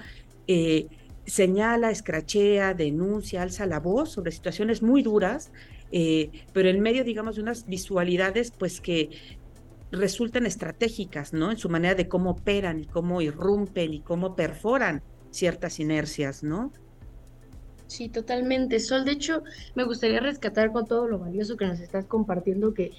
eh, 0.46 0.88
señala, 1.26 1.90
escrachea, 1.90 2.74
denuncia, 2.74 3.42
alza 3.42 3.66
la 3.66 3.80
voz 3.80 4.10
sobre 4.10 4.32
situaciones 4.32 4.82
muy 4.82 5.02
duras, 5.02 5.52
eh, 5.92 6.30
pero 6.52 6.68
en 6.68 6.80
medio, 6.80 7.04
digamos, 7.04 7.36
de 7.36 7.42
unas 7.42 7.66
visualidades, 7.66 8.50
pues 8.50 8.80
que 8.80 9.10
resultan 9.90 10.46
estratégicas, 10.46 11.32
¿no? 11.32 11.50
En 11.50 11.56
su 11.56 11.68
manera 11.68 11.94
de 11.94 12.08
cómo 12.08 12.30
operan 12.30 12.80
y 12.80 12.86
cómo 12.86 13.20
irrumpen 13.20 13.94
y 13.94 14.00
cómo 14.00 14.34
perforan 14.34 15.02
ciertas 15.36 15.78
inercias, 15.78 16.42
¿no? 16.42 16.72
Sí, 17.86 18.08
totalmente. 18.08 18.80
Sol, 18.80 19.04
de 19.04 19.12
hecho, 19.12 19.42
me 19.74 19.84
gustaría 19.84 20.20
rescatar 20.20 20.72
con 20.72 20.86
todo 20.86 21.06
lo 21.06 21.18
valioso 21.18 21.56
que 21.56 21.66
nos 21.66 21.78
estás 21.78 22.06
compartiendo, 22.06 22.74
que 22.74 22.92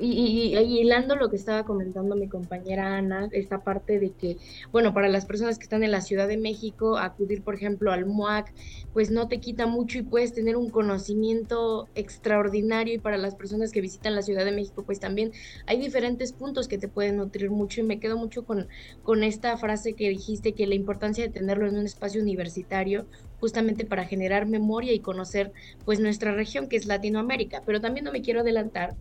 y, 0.00 0.80
hilando 0.80 1.16
lo 1.16 1.28
que 1.28 1.36
estaba 1.36 1.64
comentando 1.64 2.16
mi 2.16 2.28
compañera 2.28 2.96
Ana, 2.96 3.28
esta 3.32 3.62
parte 3.62 3.98
de 3.98 4.10
que, 4.10 4.36
bueno, 4.72 4.94
para 4.94 5.08
las 5.08 5.26
personas 5.26 5.58
que 5.58 5.64
están 5.64 5.84
en 5.84 5.90
la 5.90 6.00
Ciudad 6.00 6.28
de 6.28 6.36
México, 6.36 6.98
acudir, 6.98 7.42
por 7.42 7.54
ejemplo, 7.54 7.92
al 7.92 8.06
MUAC, 8.06 8.52
pues 8.92 9.10
no 9.10 9.28
te 9.28 9.38
quita 9.38 9.66
mucho 9.66 9.98
y 9.98 10.02
puedes 10.02 10.32
tener 10.32 10.56
un 10.56 10.70
conocimiento 10.70 11.88
extraordinario. 11.94 12.94
Y 12.94 12.98
para 12.98 13.16
las 13.16 13.34
personas 13.34 13.72
que 13.72 13.80
visitan 13.80 14.14
la 14.14 14.22
Ciudad 14.22 14.44
de 14.44 14.52
México, 14.52 14.82
pues 14.84 15.00
también 15.00 15.32
hay 15.66 15.78
diferentes 15.78 16.32
puntos 16.32 16.68
que 16.68 16.78
te 16.78 16.88
pueden 16.88 17.16
nutrir 17.16 17.50
mucho. 17.50 17.80
Y 17.80 17.84
me 17.84 18.00
quedo 18.00 18.16
mucho 18.16 18.44
con, 18.44 18.68
con 19.02 19.22
esta 19.22 19.56
frase 19.56 19.94
que 19.94 20.08
dijiste, 20.08 20.52
que 20.52 20.66
la 20.66 20.74
importancia 20.74 21.24
de 21.24 21.32
tenerlo 21.32 21.66
en 21.66 21.76
un 21.76 21.86
espacio 21.86 22.22
universitario, 22.22 23.06
justamente 23.40 23.84
para 23.84 24.04
generar 24.04 24.46
memoria 24.46 24.92
y 24.92 25.00
conocer 25.00 25.52
pues 25.84 25.98
nuestra 25.98 26.32
región 26.32 26.68
que 26.68 26.76
es 26.76 26.86
Latinoamérica. 26.86 27.62
Pero 27.66 27.80
también 27.80 28.04
no 28.04 28.12
me 28.12 28.22
quiero 28.22 28.40
adelantar 28.40 28.94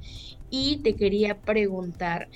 y 0.50 0.78
te 0.78 0.96
quería 0.96 1.38
preguntar 1.38 2.30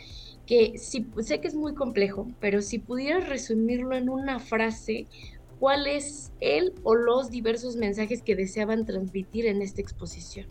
que 0.46 0.78
si 0.78 1.06
sé 1.22 1.40
que 1.40 1.48
es 1.48 1.56
muy 1.56 1.74
complejo, 1.74 2.28
pero 2.40 2.62
si 2.62 2.80
pudieras 2.80 3.30
resumirlo 3.30 3.96
en 3.96 4.10
una 4.10 4.40
frase, 4.40 5.08
¿cuál 5.60 5.88
es 5.88 6.32
el 6.42 6.74
o 6.84 6.96
los 6.96 7.32
diversos 7.32 7.78
mensajes 7.78 8.22
que 8.22 8.36
deseaban 8.36 8.86
transmitir 8.86 9.46
en 9.46 9.62
esta 9.62 9.82
exposición? 9.82 10.48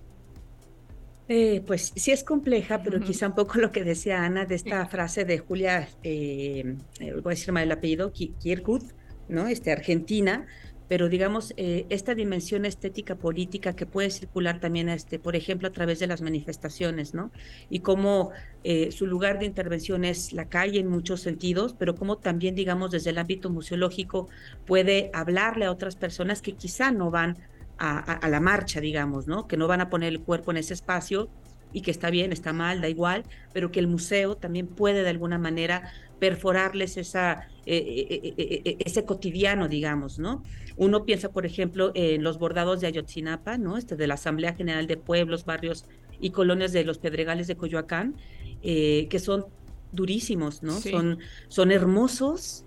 Eh, 1.29 1.63
pues 1.67 1.93
sí 1.95 2.11
es 2.11 2.25
compleja, 2.25 2.83
pero 2.83 3.01
quizá 3.01 3.29
un 3.29 3.35
poco 3.35 3.59
lo 3.59 3.71
que 3.71 3.85
decía 3.85 4.25
Ana 4.25 4.45
de 4.45 4.55
esta 4.57 4.87
frase 4.87 5.25
de 5.25 5.39
Julia, 5.39 5.89
eh, 6.03 6.77
voy 7.01 7.23
a 7.25 7.29
decir 7.31 7.53
mal 7.53 7.63
el 7.63 7.73
apellido, 7.73 8.13
Kirkwood, 8.13 8.83
¿no? 9.29 9.47
Este, 9.47 9.71
Argentina, 9.71 10.47
pero 10.93 11.09
digamos, 11.09 11.55
eh, 11.57 11.87
esta 11.89 12.15
dimensión 12.15 12.67
estética 12.67 13.15
política 13.15 13.75
que 13.75 13.87
puede 13.87 14.11
circular 14.11 14.61
también, 14.61 14.91
este, 14.91 15.19
por 15.19 15.37
ejemplo, 15.37 15.69
a 15.69 15.73
través 15.73 16.01
de 16.01 16.07
las 16.07 16.21
manifestaciones, 16.21 17.15
¿no? 17.15 17.31
Y 17.71 17.81
cómo 17.81 18.31
eh, 18.63 18.93
su 18.93 19.07
lugar 19.07 19.39
de 19.39 19.47
intervención 19.47 20.05
es 20.05 20.35
la 20.35 20.51
calle 20.51 20.81
en 20.81 20.89
muchos 20.89 21.23
sentidos, 21.23 21.75
pero 21.79 21.95
cómo 21.95 22.19
también, 22.19 22.55
digamos, 22.55 22.91
desde 22.91 23.09
el 23.09 23.17
ámbito 23.17 23.49
museológico 23.49 24.29
puede 24.67 25.11
hablarle 25.15 25.65
a 25.65 25.73
otras 25.73 25.97
personas 25.97 26.43
que 26.43 26.53
quizá 26.53 26.91
no 26.91 27.11
van 27.11 27.39
a, 27.79 28.29
la 28.29 28.41
marcha, 28.41 28.79
digamos, 28.83 29.27
¿no? 29.27 29.49
Que 29.49 29.57
no 29.57 29.69
van 29.69 29.81
a 29.81 29.89
poner 29.89 30.11
el 30.11 30.21
cuerpo 30.21 30.51
en 30.51 30.59
ese 30.59 30.75
espacio 30.75 31.31
y 31.73 31.81
que 31.81 31.91
está 31.91 32.11
bien, 32.11 32.33
está 32.33 32.53
mal, 32.53 32.83
da 32.83 32.91
igual, 32.91 33.25
pero 33.55 33.73
que 33.73 33.81
el 33.81 33.87
museo 33.87 34.37
también 34.37 34.67
puede 34.67 35.03
de 35.03 35.09
alguna 35.09 35.39
manera 35.39 35.91
perforarles 36.23 36.99
esa, 36.99 37.49
eh, 37.67 38.77
ese 38.79 39.05
cotidiano, 39.05 39.67
digamos, 39.67 40.21
¿no? 40.21 40.45
Uno 40.77 41.05
piensa, 41.05 41.33
por 41.33 41.45
ejemplo, 41.45 41.91
en 41.97 42.23
los 42.23 42.39
bordados 42.39 42.81
de 42.81 42.87
Ayotzinapa, 42.87 43.59
¿no? 43.59 43.77
Este, 43.77 43.97
de 43.97 44.07
la 44.07 44.15
Asamblea 44.15 44.55
General 44.55 44.87
de 44.87 44.97
Pueblos, 44.97 45.45
Barrios 45.45 45.85
y 46.21 46.31
Colonias 46.31 46.71
de 46.71 46.85
los 46.85 46.99
Pedregales 46.99 47.49
de 47.49 47.57
Coyoacán, 47.57 48.15
eh, 48.63 49.09
que 49.11 49.19
son 49.19 49.47
durísimos, 49.91 50.63
¿no? 50.63 50.75
Son, 50.75 51.19
son 51.49 51.73
hermosos, 51.73 52.67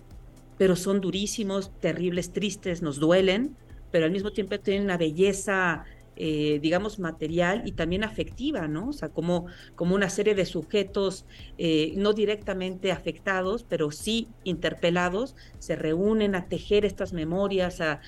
pero 0.57 0.75
son 0.75 0.99
durísimos, 0.99 1.71
terribles, 1.79 2.33
tristes, 2.33 2.81
nos 2.81 2.99
duelen, 2.99 3.55
pero 3.89 4.03
al 4.03 4.11
mismo 4.11 4.33
tiempo 4.33 4.59
tienen 4.59 4.83
una 4.83 4.97
belleza 4.97 5.85
eh, 6.17 6.59
digamos, 6.61 6.97
material 6.97 7.63
y 7.65 7.73
también 7.73 8.05
afectiva, 8.05 8.69
¿no? 8.69 8.87
O 8.87 8.93
sea, 8.93 9.09
como, 9.09 9.47
como 9.75 9.95
una 9.95 10.09
serie 10.09 10.33
de 10.33 10.45
sujetos 10.45 11.25
eh, 11.57 11.93
no 11.97 12.13
directamente 12.13 12.93
afectados, 12.93 13.65
pero 13.67 13.91
sí 13.91 14.29
interpelados, 14.45 15.35
se 15.59 15.75
reúnen 15.75 16.35
a 16.35 16.47
tejer 16.47 16.85
estas 16.85 17.11
memorias, 17.11 17.81
a 17.81 17.99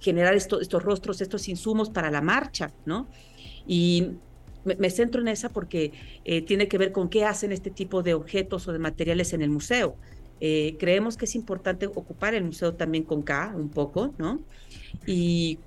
generar 0.00 0.34
estos 0.34 0.82
rostros, 0.82 1.20
estos 1.20 1.46
insumos 1.50 1.90
para 1.90 2.10
la 2.10 2.22
marcha, 2.22 2.72
¿no? 2.86 3.06
Y 3.66 4.12
me, 4.64 4.88
centro 4.88 5.20
en 5.20 5.28
esa 5.28 5.50
porque 5.50 5.92
eh, 6.24 6.40
tiene 6.40 6.68
que 6.68 6.78
ver 6.78 6.92
con 6.92 7.10
qué 7.10 7.26
hacen 7.26 7.52
este 7.52 7.70
tipo 7.70 8.02
de 8.02 8.14
objetos 8.14 8.66
o 8.66 8.72
de 8.72 8.78
materiales 8.78 9.34
en 9.34 9.42
el 9.42 9.50
museo. 9.50 9.94
creemos 10.40 11.18
que 11.18 11.26
es 11.26 11.34
importante 11.34 11.86
ocupar 11.86 12.32
el 12.34 12.44
museo 12.44 12.72
también 12.72 13.04
con 13.04 13.20
K 13.20 13.52
un 13.54 13.68
poco, 13.68 14.14
¿no? 14.16 14.40
Y 15.06 15.58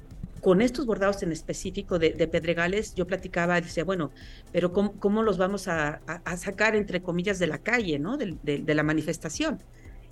con 0.41 0.61
estos 0.61 0.85
bordados 0.85 1.21
en 1.23 1.31
específico 1.31 1.99
de, 1.99 2.11
Pedregales, 2.27 2.95
yo 2.95 3.05
platicaba, 3.05 3.61
decía, 3.61 3.83
bueno, 3.83 4.11
pero 4.51 4.73
¿cómo, 4.73 5.23
los 5.23 5.37
vamos 5.37 5.67
a, 5.67 6.01
sacar, 6.35 6.75
entre 6.75 7.01
comillas, 7.01 7.37
de 7.39 7.47
la 7.47 7.59
calle, 7.59 7.99
¿no? 7.99 8.17
De, 8.17 8.63
la 8.73 8.83
manifestación? 8.83 9.59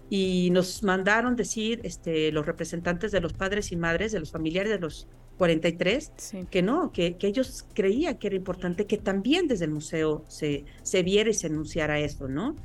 Y 0.09 0.50
nos 0.51 0.83
mandaron 0.83 1.36
decir 1.36 1.81
este, 1.83 2.31
los 2.31 2.45
representantes 2.45 3.12
de 3.12 3.21
los 3.21 3.33
padres 3.33 3.71
y 3.71 3.75
madres, 3.75 4.12
de 4.12 4.19
los 4.19 4.31
familiares 4.31 4.71
de 4.71 4.79
los 4.79 5.07
43, 5.38 6.12
que 6.50 6.62
no, 6.62 6.91
que, 6.91 7.17
ellos 7.21 7.65
creían 7.74 8.17
que 8.17 8.27
era 8.27 8.36
importante 8.36 8.86
que 8.86 8.98
también 8.98 9.48
desde 9.48 9.65
el 9.65 9.71
museo 9.71 10.25
se, 10.27 10.65
se 10.83 11.03
viera 11.03 11.29
y 11.29 11.33
se 11.33 11.48
anunciara 11.48 12.00
esto, 12.00 12.27
¿no? 12.27 12.55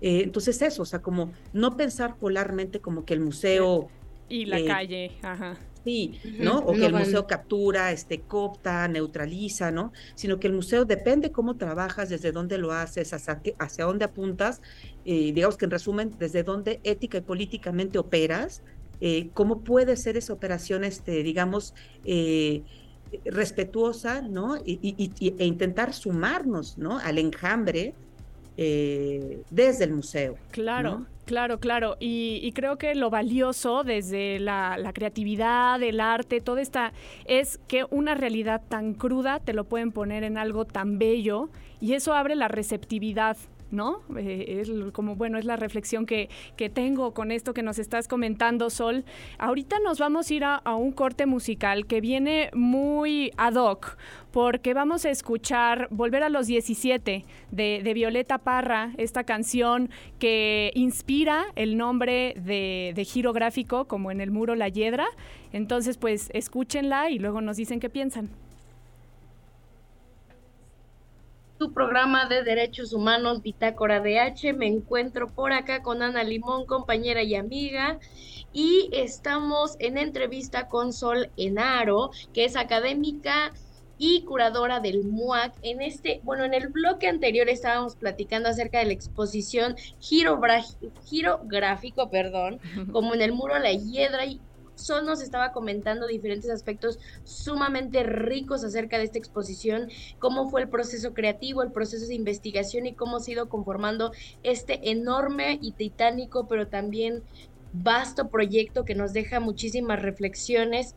Eh, 0.00 0.22
entonces 0.24 0.60
eso, 0.62 0.82
o 0.82 0.86
sea, 0.86 1.00
como 1.00 1.32
no 1.52 1.76
pensar 1.76 2.16
polarmente 2.16 2.80
como 2.80 3.04
que 3.04 3.14
el 3.14 3.20
museo... 3.20 3.88
Y 4.28 4.46
la 4.46 4.60
eh, 4.60 4.64
calle, 4.64 5.12
ajá 5.22 5.58
Sí, 5.84 6.20
¿no? 6.38 6.58
O 6.58 6.72
que 6.72 6.86
el 6.86 6.92
museo 6.92 7.26
captura, 7.26 7.90
este, 7.90 8.20
copta, 8.20 8.86
neutraliza, 8.86 9.70
¿no? 9.72 9.92
Sino 10.14 10.38
que 10.38 10.46
el 10.46 10.52
museo 10.52 10.84
depende 10.84 11.32
cómo 11.32 11.56
trabajas, 11.56 12.08
desde 12.08 12.30
dónde 12.30 12.56
lo 12.58 12.72
haces, 12.72 13.12
hacia, 13.12 13.40
hacia 13.58 13.84
dónde 13.84 14.04
apuntas, 14.04 14.62
eh, 15.04 15.32
digamos 15.32 15.56
que 15.56 15.64
en 15.64 15.70
resumen, 15.72 16.14
desde 16.18 16.44
dónde 16.44 16.80
ética 16.84 17.18
y 17.18 17.22
políticamente 17.22 17.98
operas, 17.98 18.62
eh, 19.00 19.30
cómo 19.34 19.60
puede 19.62 19.96
ser 19.96 20.16
esa 20.16 20.32
operación, 20.32 20.84
este, 20.84 21.24
digamos, 21.24 21.74
eh, 22.04 22.62
respetuosa, 23.24 24.22
¿no? 24.22 24.56
Y, 24.64 25.10
e 25.38 25.44
intentar 25.44 25.92
sumarnos, 25.92 26.78
¿no? 26.78 26.98
Al 26.98 27.18
enjambre 27.18 27.94
desde 28.54 29.84
el 29.84 29.92
museo. 29.92 30.36
Claro. 30.52 31.06
Claro, 31.24 31.60
claro. 31.60 31.96
Y, 32.00 32.50
creo 32.52 32.76
que 32.78 32.94
lo 32.94 33.08
valioso 33.08 33.84
desde 33.84 34.40
la, 34.40 34.76
la, 34.76 34.92
creatividad, 34.92 35.80
el 35.82 36.00
arte, 36.00 36.40
todo 36.40 36.58
esta, 36.58 36.92
es 37.26 37.58
que 37.68 37.86
una 37.90 38.14
realidad 38.14 38.60
tan 38.68 38.94
cruda 38.94 39.38
te 39.38 39.52
lo 39.52 39.64
pueden 39.64 39.92
poner 39.92 40.24
en 40.24 40.36
algo 40.36 40.64
tan 40.64 40.98
bello 40.98 41.48
y 41.80 41.94
eso 41.94 42.14
abre 42.14 42.34
la 42.36 42.48
receptividad 42.48 43.36
¿no? 43.72 44.02
Eh, 44.16 44.60
es 44.60 44.70
como, 44.92 45.16
bueno, 45.16 45.38
es 45.38 45.44
la 45.44 45.56
reflexión 45.56 46.06
que, 46.06 46.28
que, 46.56 46.68
tengo 46.68 47.14
con 47.14 47.32
esto 47.32 47.54
que 47.54 47.62
nos 47.62 47.78
estás 47.78 48.06
comentando, 48.06 48.70
Sol. 48.70 49.04
Ahorita 49.38 49.78
nos 49.80 49.98
vamos 49.98 50.30
a 50.30 50.34
ir 50.34 50.44
a, 50.44 50.60
un 50.76 50.92
corte 50.92 51.26
musical 51.26 51.86
que 51.86 52.00
viene 52.00 52.50
muy 52.54 53.32
ad 53.36 53.54
hoc, 53.54 53.96
porque 54.30 54.74
vamos 54.74 55.04
a 55.04 55.10
escuchar 55.10 55.88
Volver 55.90 56.22
a 56.22 56.28
los 56.28 56.46
17 56.46 57.24
de, 57.50 57.92
Violeta 57.94 58.38
Parra, 58.38 58.92
esta 58.96 59.24
canción 59.24 59.90
que 60.18 60.70
inspira 60.74 61.46
el 61.56 61.76
nombre 61.76 62.34
de, 62.36 62.92
de 62.94 63.04
Giro 63.04 63.32
Gráfico, 63.32 63.86
como 63.86 64.10
en 64.10 64.20
el 64.20 64.30
muro 64.30 64.54
La 64.54 64.68
Hiedra. 64.68 65.06
Entonces, 65.52 65.98
pues 65.98 66.30
escúchenla 66.32 67.10
y 67.10 67.18
luego 67.18 67.40
nos 67.40 67.56
dicen 67.56 67.80
qué 67.80 67.90
piensan. 67.90 68.30
Programa 71.70 72.26
de 72.26 72.42
Derechos 72.42 72.92
Humanos 72.92 73.42
Bitácora 73.42 74.00
DH. 74.00 74.52
Me 74.54 74.66
encuentro 74.66 75.28
por 75.28 75.52
acá 75.52 75.82
con 75.82 76.02
Ana 76.02 76.24
Limón, 76.24 76.66
compañera 76.66 77.22
y 77.22 77.36
amiga, 77.36 78.00
y 78.52 78.90
estamos 78.92 79.76
en 79.78 79.98
entrevista 79.98 80.68
con 80.68 80.92
Sol 80.92 81.30
Enaro, 81.36 82.10
que 82.34 82.44
es 82.44 82.56
académica 82.56 83.52
y 83.98 84.22
curadora 84.22 84.80
del 84.80 85.04
MUAC. 85.04 85.54
En 85.62 85.80
este, 85.80 86.20
bueno, 86.24 86.44
en 86.44 86.54
el 86.54 86.66
bloque 86.68 87.06
anterior 87.06 87.48
estábamos 87.48 87.94
platicando 87.94 88.48
acerca 88.48 88.80
de 88.80 88.86
la 88.86 88.94
exposición 88.94 89.76
girográfico, 90.00 92.10
perdón, 92.10 92.58
como 92.92 93.14
en 93.14 93.22
el 93.22 93.32
muro 93.32 93.56
La 93.60 93.72
Hiedra 93.72 94.26
y 94.26 94.40
Sol 94.74 95.06
nos 95.06 95.22
estaba 95.22 95.52
comentando 95.52 96.06
diferentes 96.06 96.50
aspectos 96.50 96.98
sumamente 97.24 98.02
ricos 98.02 98.64
acerca 98.64 98.98
de 98.98 99.04
esta 99.04 99.18
exposición, 99.18 99.88
cómo 100.18 100.48
fue 100.48 100.62
el 100.62 100.68
proceso 100.68 101.14
creativo, 101.14 101.62
el 101.62 101.72
proceso 101.72 102.06
de 102.06 102.14
investigación 102.14 102.86
y 102.86 102.94
cómo 102.94 103.20
se 103.20 103.30
ha 103.30 103.34
ido 103.34 103.48
conformando 103.48 104.12
este 104.42 104.90
enorme 104.90 105.58
y 105.60 105.72
titánico, 105.72 106.46
pero 106.48 106.68
también 106.68 107.22
vasto 107.72 108.28
proyecto 108.28 108.84
que 108.84 108.94
nos 108.94 109.12
deja 109.12 109.40
muchísimas 109.40 110.02
reflexiones 110.02 110.94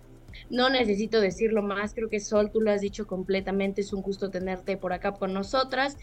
no 0.50 0.70
necesito 0.70 1.22
decirlo 1.22 1.62
más, 1.62 1.94
creo 1.94 2.10
que 2.10 2.20
Sol, 2.20 2.52
tú 2.52 2.62
lo 2.62 2.72
has 2.72 2.82
dicho 2.82 3.08
completamente, 3.08 3.82
es 3.82 3.94
un 3.94 4.02
gusto 4.02 4.30
tenerte 4.30 4.78
por 4.78 4.94
acá 4.94 5.14
con 5.14 5.34
nosotras. 5.34 5.98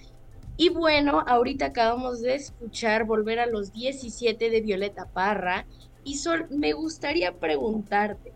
Y 0.57 0.69
bueno, 0.69 1.23
ahorita 1.27 1.67
acabamos 1.67 2.21
de 2.21 2.35
escuchar 2.35 3.05
Volver 3.05 3.41
a 3.41 3.47
los 3.47 3.73
17 3.73 4.51
de 4.51 4.61
Violeta 4.61 5.07
Parra. 5.07 5.67
Y 6.05 6.17
Sol, 6.17 6.47
me 6.51 6.73
gustaría 6.73 7.33
preguntarte, 7.33 8.33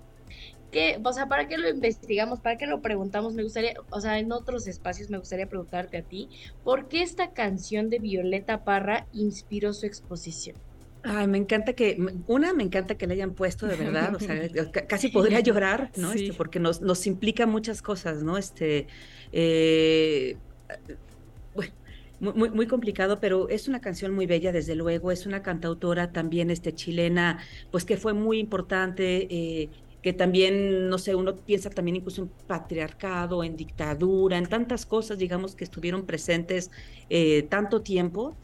¿qué, 0.70 1.00
o 1.02 1.12
sea, 1.12 1.26
¿para 1.26 1.48
qué 1.48 1.58
lo 1.58 1.68
investigamos? 1.68 2.40
¿Para 2.40 2.56
qué 2.56 2.66
lo 2.66 2.80
preguntamos? 2.80 3.34
Me 3.34 3.42
gustaría, 3.42 3.74
o 3.90 4.00
sea, 4.00 4.18
en 4.18 4.32
otros 4.32 4.66
espacios 4.66 5.10
me 5.10 5.18
gustaría 5.18 5.48
preguntarte 5.48 5.98
a 5.98 6.02
ti, 6.02 6.28
¿por 6.64 6.88
qué 6.88 7.02
esta 7.02 7.32
canción 7.32 7.90
de 7.90 7.98
Violeta 7.98 8.64
Parra 8.64 9.06
inspiró 9.12 9.72
su 9.72 9.86
exposición? 9.86 10.56
Ay, 11.02 11.28
me 11.28 11.38
encanta 11.38 11.72
que, 11.72 11.96
una, 12.26 12.52
me 12.52 12.64
encanta 12.64 12.96
que 12.96 13.06
le 13.06 13.14
hayan 13.14 13.32
puesto 13.32 13.66
de 13.66 13.76
verdad, 13.76 14.16
o 14.16 14.18
sea, 14.18 14.34
casi 14.88 15.08
podría 15.08 15.38
llorar, 15.38 15.92
¿no? 15.96 16.12
Este, 16.12 16.32
porque 16.32 16.58
nos, 16.58 16.80
nos 16.80 17.06
implica 17.06 17.46
muchas 17.46 17.80
cosas, 17.80 18.24
¿no? 18.24 18.36
Este, 18.36 18.88
eh, 19.30 20.36
bueno, 22.18 22.38
muy, 22.38 22.50
muy, 22.50 22.66
complicado, 22.66 23.20
pero 23.20 23.48
es 23.48 23.68
una 23.68 23.80
canción 23.80 24.14
muy 24.14 24.26
bella, 24.26 24.52
desde 24.52 24.74
luego, 24.74 25.12
es 25.12 25.26
una 25.26 25.42
cantautora 25.42 26.12
también 26.12 26.50
este, 26.50 26.74
chilena, 26.74 27.38
pues 27.70 27.84
que 27.84 27.96
fue 27.96 28.14
muy 28.14 28.38
importante, 28.38 29.26
eh, 29.30 29.68
que 30.02 30.12
también, 30.12 30.88
no 30.88 30.98
sé, 30.98 31.14
uno 31.14 31.36
piensa 31.36 31.68
también 31.68 31.96
incluso 31.96 32.22
en 32.22 32.28
patriarcado, 32.46 33.44
en 33.44 33.56
dictadura, 33.56 34.38
en 34.38 34.46
tantas 34.46 34.86
cosas, 34.86 35.18
digamos, 35.18 35.56
que 35.56 35.64
estuvieron 35.64 36.06
presentes 36.06 36.70
eh, 37.10 37.42
tanto 37.50 37.82
tiempo 37.82 38.34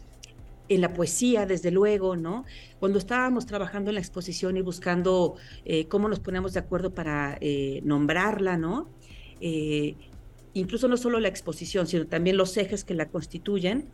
en 0.68 0.80
la 0.80 0.92
poesía, 0.92 1.46
desde 1.46 1.70
luego, 1.70 2.16
¿no? 2.16 2.44
Cuando 2.78 2.98
estábamos 2.98 3.46
trabajando 3.46 3.90
en 3.90 3.94
la 3.94 4.00
exposición 4.00 4.56
y 4.56 4.62
buscando 4.62 5.36
eh, 5.64 5.86
cómo 5.88 6.08
nos 6.08 6.20
ponemos 6.20 6.52
de 6.52 6.60
acuerdo 6.60 6.94
para 6.94 7.38
nombrarla, 7.82 8.58
¿no? 8.58 8.88
Incluso 10.54 10.88
no 10.88 10.96
solo 10.96 11.18
la 11.20 11.28
exposición, 11.28 11.86
sino 11.86 12.06
también 12.06 12.36
los 12.36 12.56
ejes 12.56 12.84
que 12.84 12.94
la 12.94 13.08
constituyen, 13.08 13.86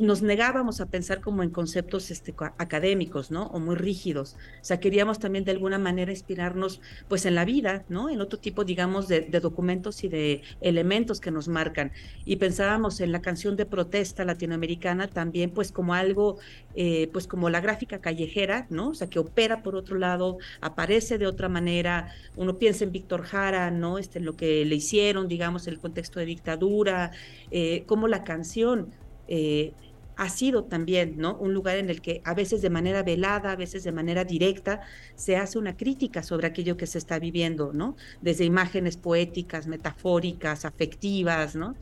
nos 0.00 0.22
negábamos 0.22 0.80
a 0.80 0.86
pensar 0.86 1.20
como 1.20 1.42
en 1.42 1.50
conceptos 1.50 2.10
este, 2.10 2.34
académicos, 2.56 3.30
¿no? 3.30 3.48
O 3.48 3.60
muy 3.60 3.76
rígidos. 3.76 4.34
O 4.62 4.64
sea, 4.64 4.80
queríamos 4.80 5.18
también 5.18 5.44
de 5.44 5.50
alguna 5.50 5.78
manera 5.78 6.10
inspirarnos, 6.10 6.80
pues, 7.06 7.26
en 7.26 7.34
la 7.34 7.44
vida, 7.44 7.84
¿no? 7.90 8.08
En 8.08 8.22
otro 8.22 8.38
tipo, 8.38 8.64
digamos, 8.64 9.08
de, 9.08 9.20
documentos 9.40 10.02
y 10.02 10.08
de 10.08 10.40
elementos 10.62 11.20
que 11.20 11.30
nos 11.30 11.48
marcan. 11.48 11.92
Y 12.24 12.36
pensábamos 12.36 13.00
en 13.00 13.12
la 13.12 13.20
canción 13.20 13.56
de 13.56 13.66
protesta 13.66 14.24
latinoamericana 14.24 15.06
también, 15.06 15.50
pues, 15.50 15.70
como 15.70 15.92
algo, 15.92 16.38
eh, 16.74 17.10
pues, 17.12 17.26
como 17.26 17.50
la 17.50 17.60
gráfica 17.60 18.00
callejera, 18.00 18.66
¿no? 18.70 18.88
O 18.88 18.94
sea, 18.94 19.10
que 19.10 19.18
opera 19.18 19.62
por 19.62 19.76
otro 19.76 19.98
lado, 19.98 20.38
aparece 20.62 21.18
de 21.18 21.26
otra 21.26 21.50
manera. 21.50 22.14
Uno 22.36 22.56
piensa 22.58 22.84
en 22.84 22.92
Víctor 22.92 23.24
Jara, 23.24 23.70
¿no? 23.70 23.98
Este, 23.98 24.18
en 24.18 24.24
lo 24.24 24.34
que 24.34 24.64
le 24.64 24.76
hicieron, 24.76 25.28
digamos, 25.28 25.66
en 25.66 25.74
el 25.74 25.80
contexto 25.80 26.20
de 26.20 26.24
dictadura, 26.26 27.10
eh, 27.50 27.84
como 27.86 28.08
la 28.08 28.24
canción. 28.24 28.94
Eh, 29.28 29.74
ha 30.20 30.28
sido 30.28 30.64
también 30.64 31.14
¿no? 31.16 31.34
un 31.38 31.54
lugar 31.54 31.78
en 31.78 31.88
el 31.88 32.02
que 32.02 32.20
a 32.26 32.34
veces 32.34 32.60
de 32.60 32.68
manera 32.68 33.02
velada, 33.02 33.52
a 33.52 33.56
veces 33.56 33.84
de 33.84 33.90
manera 33.90 34.22
directa, 34.22 34.82
se 35.14 35.38
hace 35.38 35.58
una 35.58 35.78
crítica 35.78 36.22
sobre 36.22 36.46
aquello 36.46 36.76
que 36.76 36.86
se 36.86 36.98
está 36.98 37.18
viviendo, 37.18 37.72
¿no? 37.72 37.96
desde 38.20 38.44
imágenes 38.44 38.98
poéticas, 38.98 39.66
metafóricas, 39.66 40.66
afectivas, 40.66 41.56
¿no? 41.56 41.74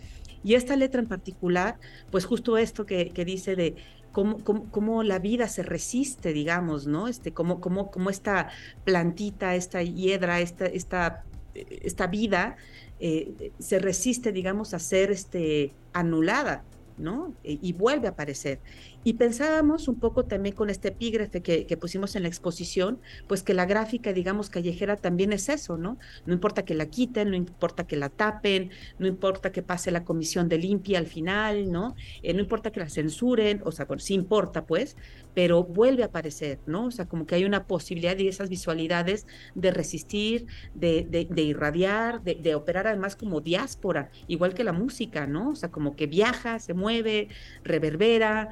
Y 0.45 0.55
esta 0.55 0.77
letra 0.77 1.01
en 1.01 1.09
particular, 1.09 1.81
pues 2.13 2.27
justo 2.27 2.57
esto 2.59 2.87
que, 2.87 3.11
que 3.11 3.25
dice 3.25 3.57
de 3.57 3.75
Cómo, 4.13 4.39
cómo, 4.43 5.03
la 5.03 5.19
vida 5.19 5.47
se 5.49 5.63
resiste, 5.63 6.33
digamos, 6.33 6.87
¿no? 6.87 7.09
Este, 7.09 7.33
cómo, 7.33 7.61
cómo, 7.61 7.91
cómo 7.91 8.09
esta 8.09 8.49
plantita, 8.85 9.55
esta 9.55 9.83
hiedra, 9.83 10.41
esta, 10.41 10.65
esta, 10.65 11.25
esta 11.55 12.07
vida 12.07 12.57
eh, 12.99 13.53
se 13.61 13.79
resiste, 13.79 14.33
digamos, 14.33 14.75
a 14.75 14.79
ser 14.81 15.11
este, 15.13 15.73
anulada 15.93 16.65
¿no? 16.99 17.35
E, 17.45 17.59
y 17.63 17.73
vuelve 17.73 18.09
a 18.09 18.11
aparecer. 18.11 18.61
Y 19.09 19.15
pensábamos 19.15 19.89
un 19.89 19.99
poco 19.99 20.27
también 20.27 20.55
con 20.55 20.69
este 20.69 20.89
epígrafe 20.89 21.41
que, 21.41 21.77
pusimos 21.79 22.15
en 22.15 22.25
la 22.25 22.29
exposición, 22.29 23.01
pues 23.27 23.43
que 23.43 23.55
la 23.55 23.65
gráfica, 23.65 24.13
digamos, 24.13 24.51
callejera 24.51 24.97
también 24.97 25.33
es 25.33 25.49
eso, 25.49 25.79
¿no? 25.79 25.97
No 26.27 26.35
importa 26.35 26.67
que 26.67 26.75
la 26.75 26.91
quiten, 26.91 27.31
no 27.31 27.35
importa 27.35 27.87
que 27.87 27.97
la 27.97 28.11
tapen, 28.11 28.71
no 28.99 29.07
importa 29.07 29.51
que 29.51 29.63
pase 29.63 29.91
la 29.93 30.05
comisión 30.05 30.51
de 30.51 30.59
limpia 30.59 30.99
al 30.99 31.07
final, 31.07 31.73
¿no? 31.73 31.97
Eh, 32.23 32.35
no 32.35 32.41
importa 32.41 32.71
que 32.71 32.81
la 32.81 32.91
censuren, 32.91 33.63
o 33.65 33.73
sea, 33.73 33.87
bueno, 33.87 34.01
sí 34.01 34.13
importa, 34.13 34.67
pues, 34.67 34.95
pero 35.33 35.65
vuelve 35.65 36.03
a 36.03 36.07
aparecer, 36.07 36.59
¿no? 36.67 36.85
O 36.85 36.91
sea, 36.91 37.09
como 37.09 37.27
que 37.27 37.35
hay 37.35 37.47
una 37.47 37.67
posibilidad 37.67 38.15
de 38.15 38.29
esas 38.29 38.51
visualidades 38.51 39.27
de 39.55 39.71
resistir, 39.71 40.49
de, 40.75 41.07
de, 41.09 41.43
irradiar, 41.43 42.23
de, 42.23 42.35
de 42.35 42.55
operar 42.55 42.87
además 42.87 43.17
como 43.17 43.41
diáspora, 43.41 44.11
igual 44.27 44.53
que 44.53 44.65
la 44.65 44.75
música, 44.75 45.27
¿no? 45.27 45.53
O 45.53 45.57
sea, 45.57 45.71
como 45.71 45.97
que 45.97 46.07
viaja, 46.07 46.59
se 46.59 46.75
mueve, 46.75 47.29
reverbera, 47.65 48.51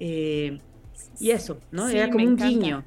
eh, 0.00 0.58
y 1.18 1.30
eso, 1.30 1.58
¿no? 1.70 1.88
Era 1.88 2.10
como 2.10 2.24
un 2.24 2.36
guiño. 2.36 2.84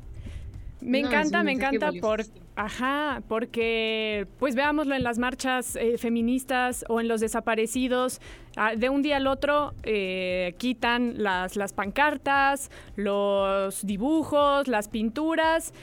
Me 0.82 1.00
encanta, 1.00 1.44
me 1.44 1.52
encanta 1.52 1.92
por, 2.00 2.24
ajá, 2.56 3.22
porque 3.28 4.28
pues 4.38 4.56
veámoslo 4.56 4.96
en 4.96 5.04
las 5.04 5.20
marchas 5.20 5.76
eh, 5.76 5.98
feministas 5.98 6.86
o 6.88 7.02
en 7.02 7.10
los 7.10 7.20
desaparecidos, 7.20 8.22
ah, 8.56 8.76
de 8.76 8.90
un 8.90 9.02
día 9.02 9.18
al 9.18 9.28
otro 9.28 9.74
eh, 9.84 10.56
quitan 10.58 11.22
las, 11.22 11.58
las 11.58 11.74
pancartas, 11.74 12.72
los 12.96 13.86
dibujos, 13.86 14.70
las 14.70 14.88
pinturas, 14.88 15.74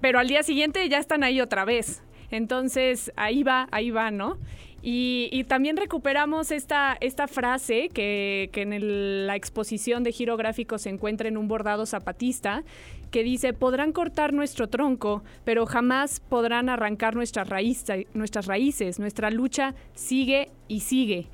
pero 0.00 0.18
al 0.18 0.26
día 0.26 0.42
siguiente 0.42 0.88
ya 0.88 0.98
están 0.98 1.22
ahí 1.22 1.40
otra 1.40 1.64
vez. 1.64 2.02
Entonces 2.30 3.12
ahí 3.16 3.42
va, 3.42 3.68
ahí 3.70 3.90
va, 3.90 4.10
¿no? 4.10 4.38
Y, 4.82 5.44
también 5.48 5.76
recuperamos 5.76 6.50
esta, 6.50 6.96
esta 7.00 7.26
frase 7.26 7.88
que, 7.92 8.50
que 8.52 8.62
en 8.62 9.26
la 9.26 9.36
exposición 9.36 10.04
de 10.04 10.12
giro 10.12 10.36
gráfico 10.36 10.78
se 10.78 10.88
encuentra 10.88 11.28
en 11.28 11.36
un 11.36 11.48
bordado 11.48 11.86
zapatista, 11.86 12.62
que 13.10 13.24
dice, 13.24 13.52
podrán 13.52 13.92
cortar 13.92 14.32
nuestro 14.32 14.68
tronco, 14.68 15.22
pero 15.44 15.66
jamás 15.66 16.20
podrán 16.20 16.68
arrancar 16.68 17.16
nuestras 17.16 17.48
raíces. 17.48 18.06
Nuestra 18.98 19.30
lucha 19.30 19.74
sigue 19.94 20.50
y 20.68 20.80
sigue. 20.80 21.26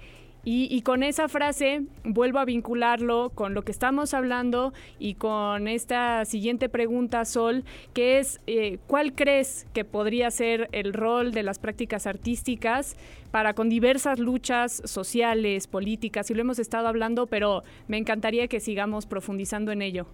Y, 0.48 0.82
con 0.82 1.02
esa 1.02 1.28
frase 1.28 1.82
vuelvo 2.04 2.38
a 2.38 2.44
vincularlo 2.44 3.30
con 3.34 3.52
lo 3.52 3.62
que 3.62 3.72
estamos 3.72 4.14
hablando 4.14 4.72
y 5.00 5.14
con 5.14 5.66
esta 5.66 6.24
siguiente 6.24 6.68
pregunta, 6.68 7.24
Sol, 7.24 7.64
que 7.94 8.20
es, 8.20 8.40
eh, 8.46 8.78
¿cuál 8.86 9.12
crees 9.12 9.66
que 9.74 9.84
podría 9.84 10.30
ser 10.30 10.68
el 10.70 10.92
rol 10.92 11.32
de 11.32 11.42
las 11.42 11.58
prácticas 11.58 12.06
artísticas 12.06 12.96
para 13.32 13.54
con 13.54 13.68
diversas 13.68 14.20
luchas 14.20 14.82
sociales, 14.84 15.66
políticas? 15.66 16.30
Y 16.30 16.34
lo 16.34 16.42
hemos 16.42 16.60
estado 16.60 16.86
hablando, 16.86 17.26
pero 17.26 17.64
me 17.88 17.98
encantaría 17.98 18.46
que 18.46 18.60
sigamos 18.60 19.04
profundizando 19.06 19.72
en 19.72 19.82
ello. 19.82 20.06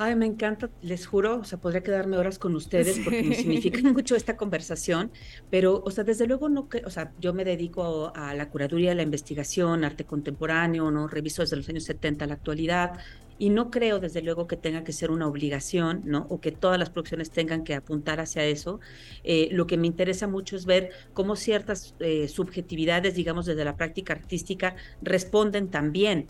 Ay, 0.00 0.14
me 0.14 0.26
encanta, 0.26 0.70
les 0.80 1.08
juro, 1.08 1.40
o 1.40 1.44
sea, 1.44 1.58
podría 1.58 1.82
quedarme 1.82 2.16
horas 2.18 2.38
con 2.38 2.54
ustedes 2.54 3.00
porque 3.00 3.24
me 3.24 3.34
significa 3.34 3.80
mucho 3.92 4.14
esta 4.14 4.36
conversación, 4.36 5.10
pero, 5.50 5.82
o 5.84 5.90
sea, 5.90 6.04
desde 6.04 6.28
luego 6.28 6.48
no, 6.48 6.68
que, 6.68 6.84
o 6.84 6.90
sea, 6.90 7.12
yo 7.18 7.34
me 7.34 7.44
dedico 7.44 8.12
a 8.14 8.32
la 8.34 8.48
curaduría, 8.48 8.92
a 8.92 8.94
la 8.94 9.02
investigación, 9.02 9.82
arte 9.82 10.04
contemporáneo, 10.04 10.92
¿no? 10.92 11.08
Reviso 11.08 11.42
desde 11.42 11.56
los 11.56 11.68
años 11.68 11.82
70 11.82 12.26
a 12.26 12.28
la 12.28 12.34
actualidad, 12.34 12.92
y 13.38 13.50
no 13.50 13.70
creo 13.70 13.98
desde 13.98 14.22
luego 14.22 14.46
que 14.46 14.56
tenga 14.56 14.84
que 14.84 14.92
ser 14.92 15.10
una 15.10 15.26
obligación, 15.26 16.02
¿no? 16.04 16.26
O 16.28 16.40
que 16.40 16.52
todas 16.52 16.78
las 16.78 16.90
producciones 16.90 17.30
tengan 17.30 17.64
que 17.64 17.74
apuntar 17.74 18.20
hacia 18.20 18.44
eso. 18.44 18.80
Eh, 19.24 19.48
lo 19.52 19.66
que 19.66 19.76
me 19.76 19.86
interesa 19.86 20.26
mucho 20.26 20.56
es 20.56 20.66
ver 20.66 20.90
cómo 21.12 21.36
ciertas 21.36 21.94
eh, 22.00 22.28
subjetividades, 22.28 23.14
digamos, 23.14 23.46
desde 23.46 23.64
la 23.64 23.76
práctica 23.76 24.12
artística, 24.12 24.76
responden 25.02 25.70
también 25.70 26.28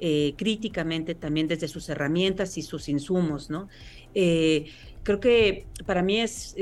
Eh, 0.00 0.34
críticamente 0.36 1.14
también 1.14 1.48
desde 1.48 1.68
sus 1.68 1.88
herramientas 1.88 2.58
y 2.58 2.62
sus 2.62 2.88
insumos, 2.88 3.48
¿no? 3.48 3.68
Eh, 4.14 4.66
creo 5.06 5.20
que 5.20 5.66
para 5.86 6.02
mí 6.02 6.18
es, 6.20 6.56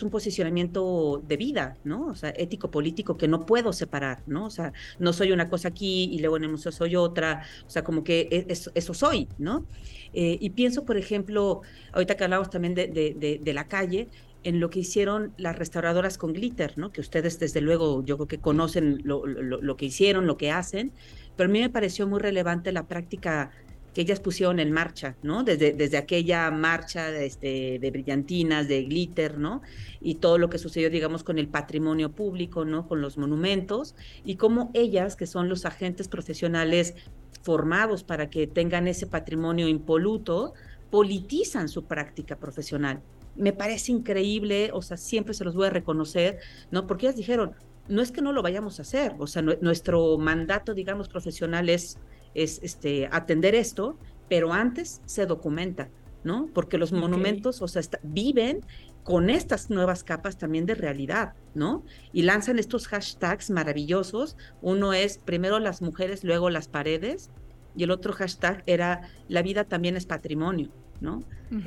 un 0.00 0.08
posicionamiento 0.08 1.20
de 1.26 1.36
vida. 1.36 1.76
O 1.90 2.14
sea, 2.14 2.30
ético-político 2.30 3.16
que 3.16 3.26
no 3.26 3.46
puedo 3.46 3.72
separar, 3.72 4.22
¿no? 4.26 4.46
O 4.46 4.50
sea, 4.50 4.72
no 5.00 5.12
soy 5.12 5.32
una 5.32 5.50
cosa 5.50 5.68
aquí 5.68 6.08
y 6.12 6.20
luego 6.20 6.36
en 6.36 6.44
el 6.44 6.50
museo 6.50 6.70
soy 6.70 6.94
otra, 6.94 7.42
o 7.66 7.70
sea, 7.70 7.82
como 7.82 8.04
que 8.04 8.28
e, 8.30 8.46
eso, 8.48 8.94
soy, 8.94 9.28
¿no? 9.38 9.66
Eh, 10.12 10.38
y 10.40 10.50
pienso, 10.50 10.84
por 10.84 10.96
ejemplo, 10.96 11.62
ahorita 11.92 12.16
que 12.16 12.22
hablamos 12.22 12.48
también 12.48 12.74
de, 12.74 13.52
la 13.52 13.66
calle, 13.66 14.08
en 14.44 14.60
lo 14.60 14.70
que 14.70 14.78
hicieron 14.78 15.32
las 15.36 15.58
restauradoras 15.58 16.16
con 16.16 16.32
glitter. 16.32 16.76
Que 16.92 17.00
ustedes 17.00 17.40
desde 17.40 17.60
luego 17.60 18.04
yo 18.04 18.16
creo 18.18 18.28
que 18.28 18.38
conocen 18.38 19.02
lo, 19.04 19.76
que 19.76 19.86
hicieron, 19.86 20.28
lo 20.28 20.36
que 20.36 20.52
hacen, 20.52 20.92
pero 21.36 21.48
a 21.48 21.52
mí 21.52 21.60
me 21.60 21.70
pareció 21.70 22.06
muy 22.06 22.20
relevante 22.20 22.72
la 22.72 22.86
práctica 22.86 23.50
que 23.94 24.00
ellas 24.00 24.18
pusieron 24.18 24.58
en 24.58 24.72
marcha, 24.72 25.16
¿no? 25.22 25.44
Desde, 25.44 25.72
desde 25.72 25.96
aquella 25.96 26.50
marcha 26.50 27.10
de, 27.10 27.26
este, 27.26 27.78
de 27.78 27.90
brillantinas, 27.92 28.66
de 28.66 28.82
glitter, 28.82 29.38
¿no? 29.38 29.62
Y 30.00 30.16
todo 30.16 30.36
lo 30.36 30.50
que 30.50 30.58
sucedió, 30.58 30.90
digamos, 30.90 31.22
con 31.22 31.38
el 31.38 31.46
patrimonio 31.46 32.10
público, 32.10 32.64
¿no? 32.64 32.88
Con 32.88 33.00
los 33.00 33.16
monumentos, 33.16 33.94
y 34.24 34.34
cómo 34.34 34.70
ellas, 34.74 35.14
que 35.14 35.26
son 35.26 35.48
los 35.48 35.64
agentes 35.64 36.08
profesionales 36.08 36.94
formados 37.42 38.02
para 38.02 38.30
que 38.30 38.46
tengan 38.48 38.88
ese 38.88 39.06
patrimonio 39.06 39.68
impoluto, 39.68 40.54
politizan 40.90 41.68
su 41.68 41.84
práctica 41.84 42.36
profesional. 42.36 43.00
Me 43.36 43.52
parece 43.52 43.92
increíble, 43.92 44.70
o 44.72 44.82
sea, 44.82 44.96
siempre 44.96 45.34
se 45.34 45.44
los 45.44 45.54
voy 45.54 45.66
a 45.66 45.70
reconocer, 45.70 46.38
¿no? 46.70 46.86
Porque 46.86 47.06
ellas 47.06 47.16
dijeron, 47.16 47.52
no 47.88 48.00
es 48.00 48.12
que 48.12 48.22
no 48.22 48.32
lo 48.32 48.42
vayamos 48.42 48.78
a 48.78 48.82
hacer, 48.82 49.14
o 49.18 49.26
sea, 49.26 49.42
nuestro 49.42 50.16
mandato, 50.18 50.74
digamos, 50.74 51.08
profesional 51.08 51.68
es 51.68 51.98
es 52.34 52.60
este, 52.62 53.08
atender 53.10 53.54
esto, 53.54 53.96
pero 54.28 54.52
antes 54.52 55.00
se 55.06 55.26
documenta, 55.26 55.88
¿no? 56.24 56.48
Porque 56.52 56.78
los 56.78 56.92
monumentos, 56.92 57.62
o 57.62 57.68
sea, 57.68 57.82
viven 58.02 58.60
con 59.04 59.30
estas 59.30 59.70
nuevas 59.70 60.02
capas 60.02 60.38
también 60.38 60.66
de 60.66 60.74
realidad, 60.74 61.34
¿no? 61.54 61.84
Y 62.12 62.22
lanzan 62.22 62.58
estos 62.58 62.88
hashtags 62.88 63.50
maravillosos. 63.50 64.36
Uno 64.62 64.92
es 64.92 65.18
primero 65.18 65.58
las 65.58 65.82
mujeres, 65.82 66.24
luego 66.24 66.50
las 66.50 66.68
paredes, 66.68 67.30
y 67.76 67.84
el 67.84 67.90
otro 67.90 68.12
hashtag 68.12 68.62
era 68.66 69.02
la 69.28 69.42
vida 69.42 69.64
también 69.64 69.96
es 69.96 70.06
patrimonio, 70.06 70.70
¿no? 71.04 71.22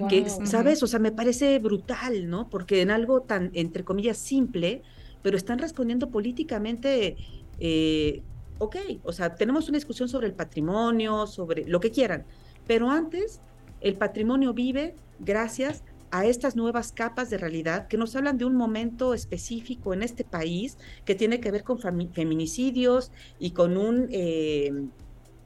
Que, 0.10 0.28
¿sabes? 0.30 0.84
O 0.84 0.88
sea, 0.88 1.00
me 1.00 1.14
parece 1.14 1.60
brutal, 1.60 2.30
¿no? 2.30 2.50
Porque 2.50 2.82
en 2.82 2.92
algo 2.92 3.22
tan, 3.22 3.52
entre 3.54 3.86
comillas, 3.86 4.18
simple, 4.18 4.82
pero 5.22 5.38
están 5.38 5.60
respondiendo 5.60 6.10
políticamente 6.10 7.16
eh, 7.60 8.22
ok, 8.60 8.76
o 9.04 9.14
sea, 9.14 9.36
tenemos 9.36 9.68
una 9.70 9.78
discusión 9.78 10.10
sobre 10.10 10.28
el 10.28 10.34
patrimonio, 10.34 11.28
sobre 11.28 11.66
lo 11.66 11.80
que 11.80 11.92
quieran, 11.92 12.26
pero 12.66 12.90
antes 12.90 13.40
el 13.82 13.96
patrimonio 13.96 14.54
vive 14.54 14.96
gracias 15.20 15.84
a 16.10 16.26
estas 16.26 16.56
nuevas 16.56 16.92
capas 16.92 17.30
de 17.30 17.38
realidad 17.38 17.88
que 17.88 17.98
nos 17.98 18.16
hablan 18.16 18.38
de 18.38 18.46
un 18.46 18.56
momento 18.56 19.14
específico 19.14 19.94
en 19.94 20.04
este 20.04 20.24
país 20.24 20.78
que 21.04 21.16
tiene 21.16 21.40
que 21.40 21.52
ver 21.52 21.64
con 21.64 21.80
feminicidios 21.80 23.12
y 23.40 23.52
con 23.52 23.76
un, 23.76 24.08
eh, 24.12 24.72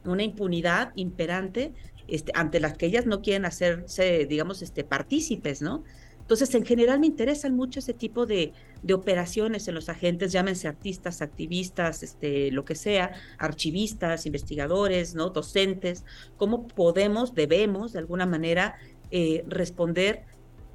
una 0.06 0.24
impunidad 0.24 0.92
imperante 0.96 1.74
este, 2.08 2.32
ante 2.36 2.60
las 2.60 2.78
que 2.78 2.88
ellas 2.88 3.06
no 3.06 3.22
quieren 3.22 3.46
hacerse, 3.46 4.26
digamos, 4.26 4.62
este, 4.62 4.84
partícipes, 4.84 5.62
¿no? 5.62 5.84
Entonces, 6.32 6.56
en 6.56 6.66
general 6.66 7.00
me 7.02 7.08
interesan 7.08 7.56
mucho 7.56 7.80
ese 7.80 7.94
tipo 7.94 8.26
de, 8.26 8.54
operaciones 8.94 9.68
en 9.68 9.76
los 9.76 9.90
agentes, 9.90 10.32
llámense 10.32 10.68
artistas, 10.68 11.22
activistas, 11.22 12.04
este, 12.04 12.52
lo 12.52 12.64
que 12.64 12.74
sea, 12.74 13.12
archivistas, 13.38 14.26
investigadores, 14.26 15.14
¿no? 15.14 15.30
docentes, 15.30 16.06
cómo 16.38 16.68
podemos, 16.68 17.36
debemos 17.36 17.92
de 17.92 18.00
alguna 18.00 18.26
manera 18.26 18.76
eh, 19.12 19.44
responder 19.48 20.24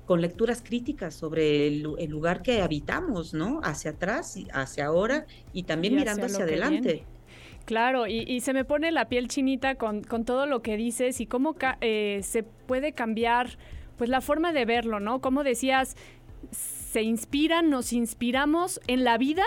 con 0.04 0.20
lecturas 0.20 0.62
críticas 0.62 1.14
sobre 1.14 1.66
el, 1.66 1.82
lugar 1.82 2.42
que 2.42 2.60
habitamos, 2.60 3.32
¿no? 3.34 3.60
Hacia 3.64 3.92
atrás, 3.92 4.38
hacia 4.52 4.86
ahora 4.86 5.26
y 5.52 5.64
también 5.64 5.96
mirando 5.96 6.26
hacia, 6.26 6.44
adelante. 6.44 7.04
Claro, 7.66 8.06
y, 8.06 8.40
se 8.40 8.52
me 8.52 8.64
pone 8.64 8.92
la 8.92 9.08
piel 9.08 9.26
chinita 9.26 9.74
con, 9.74 10.04
con 10.04 10.24
todo 10.24 10.46
lo 10.46 10.62
que 10.62 10.76
dices 10.76 11.20
y 11.20 11.26
cómo 11.26 11.56
eh, 11.80 12.20
se 12.22 12.44
puede 12.44 12.92
cambiar 12.92 13.58
pues 13.98 14.08
la 14.08 14.20
forma 14.20 14.52
de 14.52 14.64
verlo, 14.64 15.00
¿no? 15.00 15.20
Como 15.20 15.42
decías, 15.42 15.96
se 16.52 17.02
inspiran, 17.02 17.68
nos 17.68 17.92
inspiramos 17.92 18.80
en 18.86 19.02
la 19.02 19.18
vida, 19.18 19.42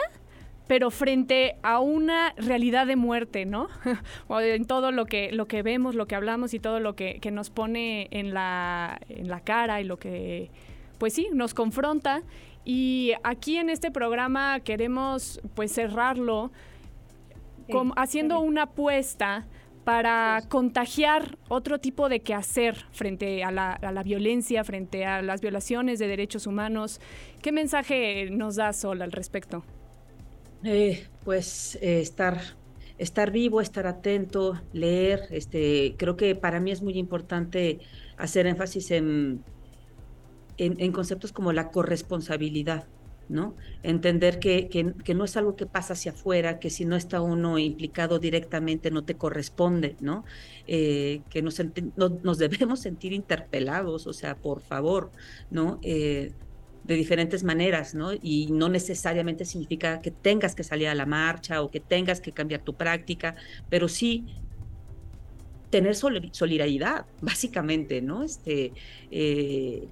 pero 0.67 0.91
frente 0.91 1.55
a 1.63 1.79
una 1.79 2.33
realidad 2.35 2.87
de 2.87 2.97
muerte, 2.97 3.45
¿no? 3.45 3.69
o 4.27 4.41
en 4.41 4.65
todo 4.65 4.91
lo 4.91 5.05
que, 5.05 5.31
lo 5.31 5.47
que 5.47 5.63
vemos, 5.63 5.95
lo 5.95 6.05
que 6.05 6.15
hablamos 6.15 6.53
y 6.53 6.59
todo 6.59 6.81
lo 6.81 6.97
que, 6.97 7.21
nos 7.31 7.49
pone 7.49 8.09
en 8.11 8.33
la, 8.33 8.99
en 9.07 9.29
la 9.29 9.39
cara 9.39 9.79
y 9.79 9.85
lo 9.85 9.97
que, 9.97 10.51
pues 10.97 11.13
sí, 11.13 11.29
nos 11.31 11.53
confronta. 11.53 12.23
Y 12.65 13.13
aquí 13.23 13.55
en 13.55 13.69
este 13.69 13.91
programa 13.91 14.59
queremos 14.59 15.39
pues 15.55 15.71
cerrarlo 15.71 16.51
haciendo 17.95 18.39
una 18.39 18.63
apuesta 18.63 19.47
para 19.83 20.43
contagiar 20.49 21.37
otro 21.47 21.79
tipo 21.79 22.09
de 22.09 22.19
quehacer 22.19 22.75
frente 22.91 23.43
a 23.43 23.51
la, 23.51 24.03
violencia, 24.03 24.63
frente 24.63 25.05
a 25.05 25.21
las 25.21 25.41
violaciones 25.41 25.99
de 25.99 26.07
derechos 26.07 26.45
humanos. 26.45 26.99
¿Qué 27.41 27.51
mensaje 27.51 28.29
nos 28.29 28.55
da 28.55 28.71
Sol 28.73 29.01
al 29.01 29.11
respecto? 29.11 29.63
Eh, 30.63 31.07
pues 31.23 31.79
eh, 31.81 32.01
estar, 32.01 32.39
estar 32.97 33.31
vivo, 33.31 33.61
estar 33.61 33.87
atento, 33.87 34.61
leer. 34.73 35.21
Este, 35.31 35.95
creo 35.97 36.15
que 36.15 36.35
para 36.35 36.59
mí 36.59 36.71
es 36.71 36.81
muy 36.81 36.97
importante 36.97 37.79
hacer 38.17 38.45
énfasis 38.45 38.91
en, 38.91 39.43
en 40.57 40.91
conceptos 40.91 41.31
como 41.31 41.51
la 41.51 41.71
corresponsabilidad. 41.71 42.85
Entender 43.83 44.39
que, 44.39 44.67
que, 44.69 45.13
no 45.13 45.23
es 45.23 45.37
algo 45.37 45.55
que 45.55 45.67
pasa 45.67 45.93
hacia 45.93 46.11
afuera, 46.11 46.59
que 46.59 46.71
si 46.71 46.83
no 46.83 46.95
está 46.95 47.21
uno 47.21 47.59
implicado 47.59 48.17
directamente 48.17 48.89
no 48.89 49.03
te 49.03 49.15
corresponde, 49.15 49.95
¿no? 49.99 50.25
Eh, 50.67 51.21
que 51.29 51.41
nos, 51.43 51.61
nos, 51.95 52.37
debemos 52.39 52.79
sentir 52.79 53.13
interpelados, 53.13 54.07
o 54.07 54.13
sea, 54.13 54.35
por 54.35 54.61
favor, 54.61 55.11
¿no? 55.51 55.79
Eh, 55.83 56.31
de 56.83 56.95
diferentes 56.95 57.43
maneras, 57.43 57.93
¿no? 57.93 58.13
Y 58.13 58.47
no 58.51 58.67
necesariamente 58.67 59.45
significa 59.45 60.01
que 60.01 60.09
tengas 60.09 60.55
que 60.55 60.63
salir 60.63 60.87
a 60.87 60.95
la 60.95 61.05
marcha 61.05 61.61
o 61.61 61.69
que 61.69 61.79
tengas 61.79 62.21
que 62.21 62.31
cambiar 62.31 62.61
tu 62.61 62.73
práctica, 62.73 63.35
pero 63.69 63.87
sí 63.87 64.25
tener 65.69 65.95
solidaridad, 65.95 67.05
básicamente, 67.21 68.01
¿no? 68.01 68.23
Este, 68.23 68.73
eh, 69.11 69.87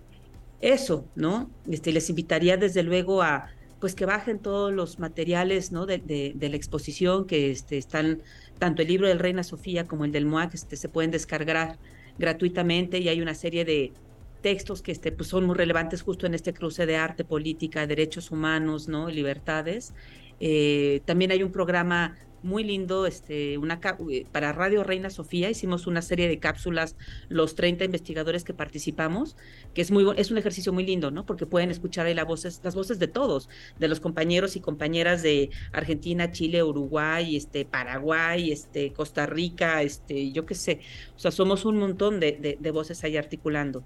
eso, 0.61 1.05
¿no? 1.15 1.49
Este, 1.69 1.91
les 1.91 2.09
invitaría 2.09 2.57
desde 2.57 2.83
luego 2.83 3.21
a 3.21 3.49
pues 3.79 3.93
que 3.93 4.05
bajen 4.05 4.39
todos 4.39 4.73
los 4.73 4.97
materiales 4.97 5.71
¿no? 5.71 5.85
de, 5.85 5.99
de, 5.99 6.49
la 6.49 6.55
exposición, 6.55 7.27
que 7.27 7.51
este, 7.51 7.77
están 7.77 8.23
tanto 8.57 8.81
el 8.81 8.87
libro 8.87 9.07
del 9.07 9.19
Reina 9.19 9.43
Sofía 9.43 9.85
como 9.85 10.03
el 10.03 10.11
del 10.11 10.25
MOAC, 10.25 10.55
este, 10.55 10.75
se 10.75 10.89
pueden 10.89 11.11
descargar 11.11 11.77
gratuitamente 12.17 12.97
y 12.97 13.09
hay 13.09 13.21
una 13.21 13.35
serie 13.35 13.65
de 13.65 13.93
textos 14.41 14.81
que 14.81 14.91
este, 14.91 15.11
pues 15.11 15.29
son 15.29 15.45
muy 15.45 15.55
relevantes 15.55 16.01
justo 16.01 16.25
en 16.25 16.33
este 16.33 16.53
cruce 16.53 16.85
de 16.85 16.97
arte, 16.97 17.23
política, 17.23 17.85
derechos 17.85 18.31
humanos, 18.31 18.87
¿no? 18.87 19.09
libertades. 19.09 19.93
Eh, 20.39 21.01
también 21.05 21.31
hay 21.31 21.43
un 21.43 21.51
programa 21.51 22.15
muy 22.43 22.63
lindo, 22.63 23.05
este, 23.05 23.57
una, 23.57 23.79
eh, 24.09 24.25
para 24.31 24.53
Radio 24.53 24.83
Reina 24.83 25.09
Sofía 25.09 25.49
hicimos 25.49 25.87
una 25.87 26.01
serie 26.01 26.27
de 26.27 26.39
cápsulas, 26.39 26.95
los 27.29 27.55
30 27.55 27.85
investigadores 27.85 28.43
que 28.43 28.53
participamos, 28.53 29.35
que 29.73 29.81
es, 29.81 29.91
muy, 29.91 30.05
es 30.17 30.31
un 30.31 30.37
ejercicio 30.37 30.73
muy 30.73 30.85
lindo, 30.85 31.11
¿no? 31.11 31.25
Porque 31.25 31.45
pueden 31.45 31.71
escuchar 31.71 32.05
ahí 32.05 32.13
las 32.13 32.25
voces, 32.25 32.61
las 32.63 32.75
voces 32.75 32.99
de 32.99 33.07
todos, 33.07 33.49
de 33.79 33.87
los 33.87 33.99
compañeros 33.99 34.55
y 34.55 34.59
compañeras 34.59 35.23
de 35.23 35.49
Argentina, 35.71 36.31
Chile, 36.31 36.63
Uruguay, 36.63 37.35
este, 37.35 37.65
Paraguay, 37.65 38.51
este, 38.51 38.93
Costa 38.93 39.25
Rica, 39.25 39.81
este, 39.81 40.31
yo 40.31 40.45
qué 40.45 40.55
sé, 40.55 40.81
o 41.15 41.19
sea, 41.19 41.31
somos 41.31 41.65
un 41.65 41.77
montón 41.77 42.19
de, 42.19 42.57
de, 42.59 42.71
voces 42.71 43.03
ahí 43.03 43.17
articulando. 43.17 43.83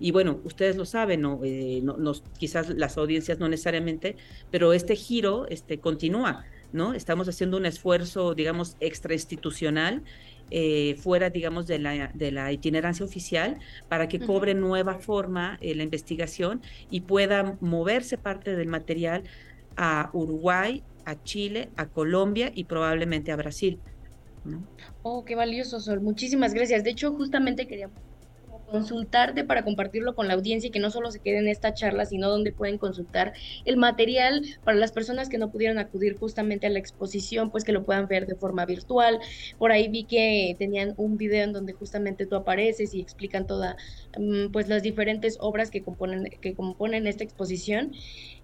Y 0.00 0.10
bueno, 0.10 0.40
ustedes 0.44 0.76
lo 0.76 0.84
saben, 0.84 1.20
¿no? 1.20 1.40
Eh, 1.44 1.80
no, 1.82 2.12
quizás 2.38 2.68
las 2.70 2.98
audiencias 2.98 3.38
no 3.38 3.48
necesariamente, 3.48 4.16
pero 4.50 4.72
este 4.72 4.96
giro 4.96 5.46
este, 5.48 5.78
continúa. 5.78 6.44
¿No? 6.72 6.94
Estamos 6.94 7.28
haciendo 7.28 7.56
un 7.56 7.66
esfuerzo, 7.66 8.34
digamos, 8.34 8.76
extrainstitucional 8.80 10.02
eh, 10.50 10.96
fuera, 10.98 11.30
digamos, 11.30 11.66
de 11.66 11.78
la, 11.78 12.10
de 12.12 12.30
la 12.30 12.52
itinerancia 12.52 13.04
oficial 13.04 13.58
para 13.88 14.08
que 14.08 14.20
cobre 14.20 14.54
nueva 14.54 14.96
forma 14.98 15.58
eh, 15.60 15.74
la 15.74 15.82
investigación 15.82 16.62
y 16.90 17.00
pueda 17.00 17.56
moverse 17.60 18.18
parte 18.18 18.54
del 18.54 18.68
material 18.68 19.24
a 19.76 20.10
Uruguay, 20.12 20.82
a 21.04 21.22
Chile, 21.22 21.70
a 21.76 21.86
Colombia 21.86 22.52
y 22.54 22.64
probablemente 22.64 23.32
a 23.32 23.36
Brasil. 23.36 23.80
Oh, 25.02 25.24
qué 25.24 25.34
valioso, 25.34 25.80
Sol. 25.80 26.00
Muchísimas 26.00 26.52
gracias. 26.52 26.84
De 26.84 26.90
hecho, 26.90 27.12
justamente 27.12 27.66
quería 27.66 27.88
consultarte 28.66 29.44
para 29.44 29.64
compartirlo 29.64 30.14
con 30.14 30.28
la 30.28 30.34
audiencia 30.34 30.68
y 30.68 30.70
que 30.70 30.80
no 30.80 30.90
solo 30.90 31.10
se 31.10 31.20
quede 31.20 31.38
en 31.38 31.48
esta 31.48 31.74
charla, 31.74 32.06
sino 32.06 32.28
donde 32.28 32.52
pueden 32.52 32.78
consultar 32.78 33.32
el 33.64 33.76
material 33.76 34.42
para 34.64 34.76
las 34.76 34.92
personas 34.92 35.28
que 35.28 35.38
no 35.38 35.50
pudieron 35.50 35.78
acudir 35.78 36.16
justamente 36.18 36.66
a 36.66 36.70
la 36.70 36.78
exposición, 36.78 37.50
pues 37.50 37.64
que 37.64 37.72
lo 37.72 37.84
puedan 37.84 38.08
ver 38.08 38.26
de 38.26 38.34
forma 38.36 38.64
virtual. 38.66 39.18
Por 39.58 39.72
ahí 39.72 39.88
vi 39.88 40.04
que 40.04 40.56
tenían 40.58 40.94
un 40.96 41.16
video 41.16 41.44
en 41.44 41.52
donde 41.52 41.72
justamente 41.72 42.26
tú 42.26 42.36
apareces 42.36 42.94
y 42.94 43.00
explican 43.00 43.46
todas 43.46 43.76
mm, 44.18 44.50
pues 44.52 44.68
las 44.68 44.82
diferentes 44.82 45.36
obras 45.40 45.70
que 45.70 45.82
componen, 45.82 46.24
que 46.40 46.54
componen 46.54 47.06
esta 47.06 47.24
exposición. 47.24 47.92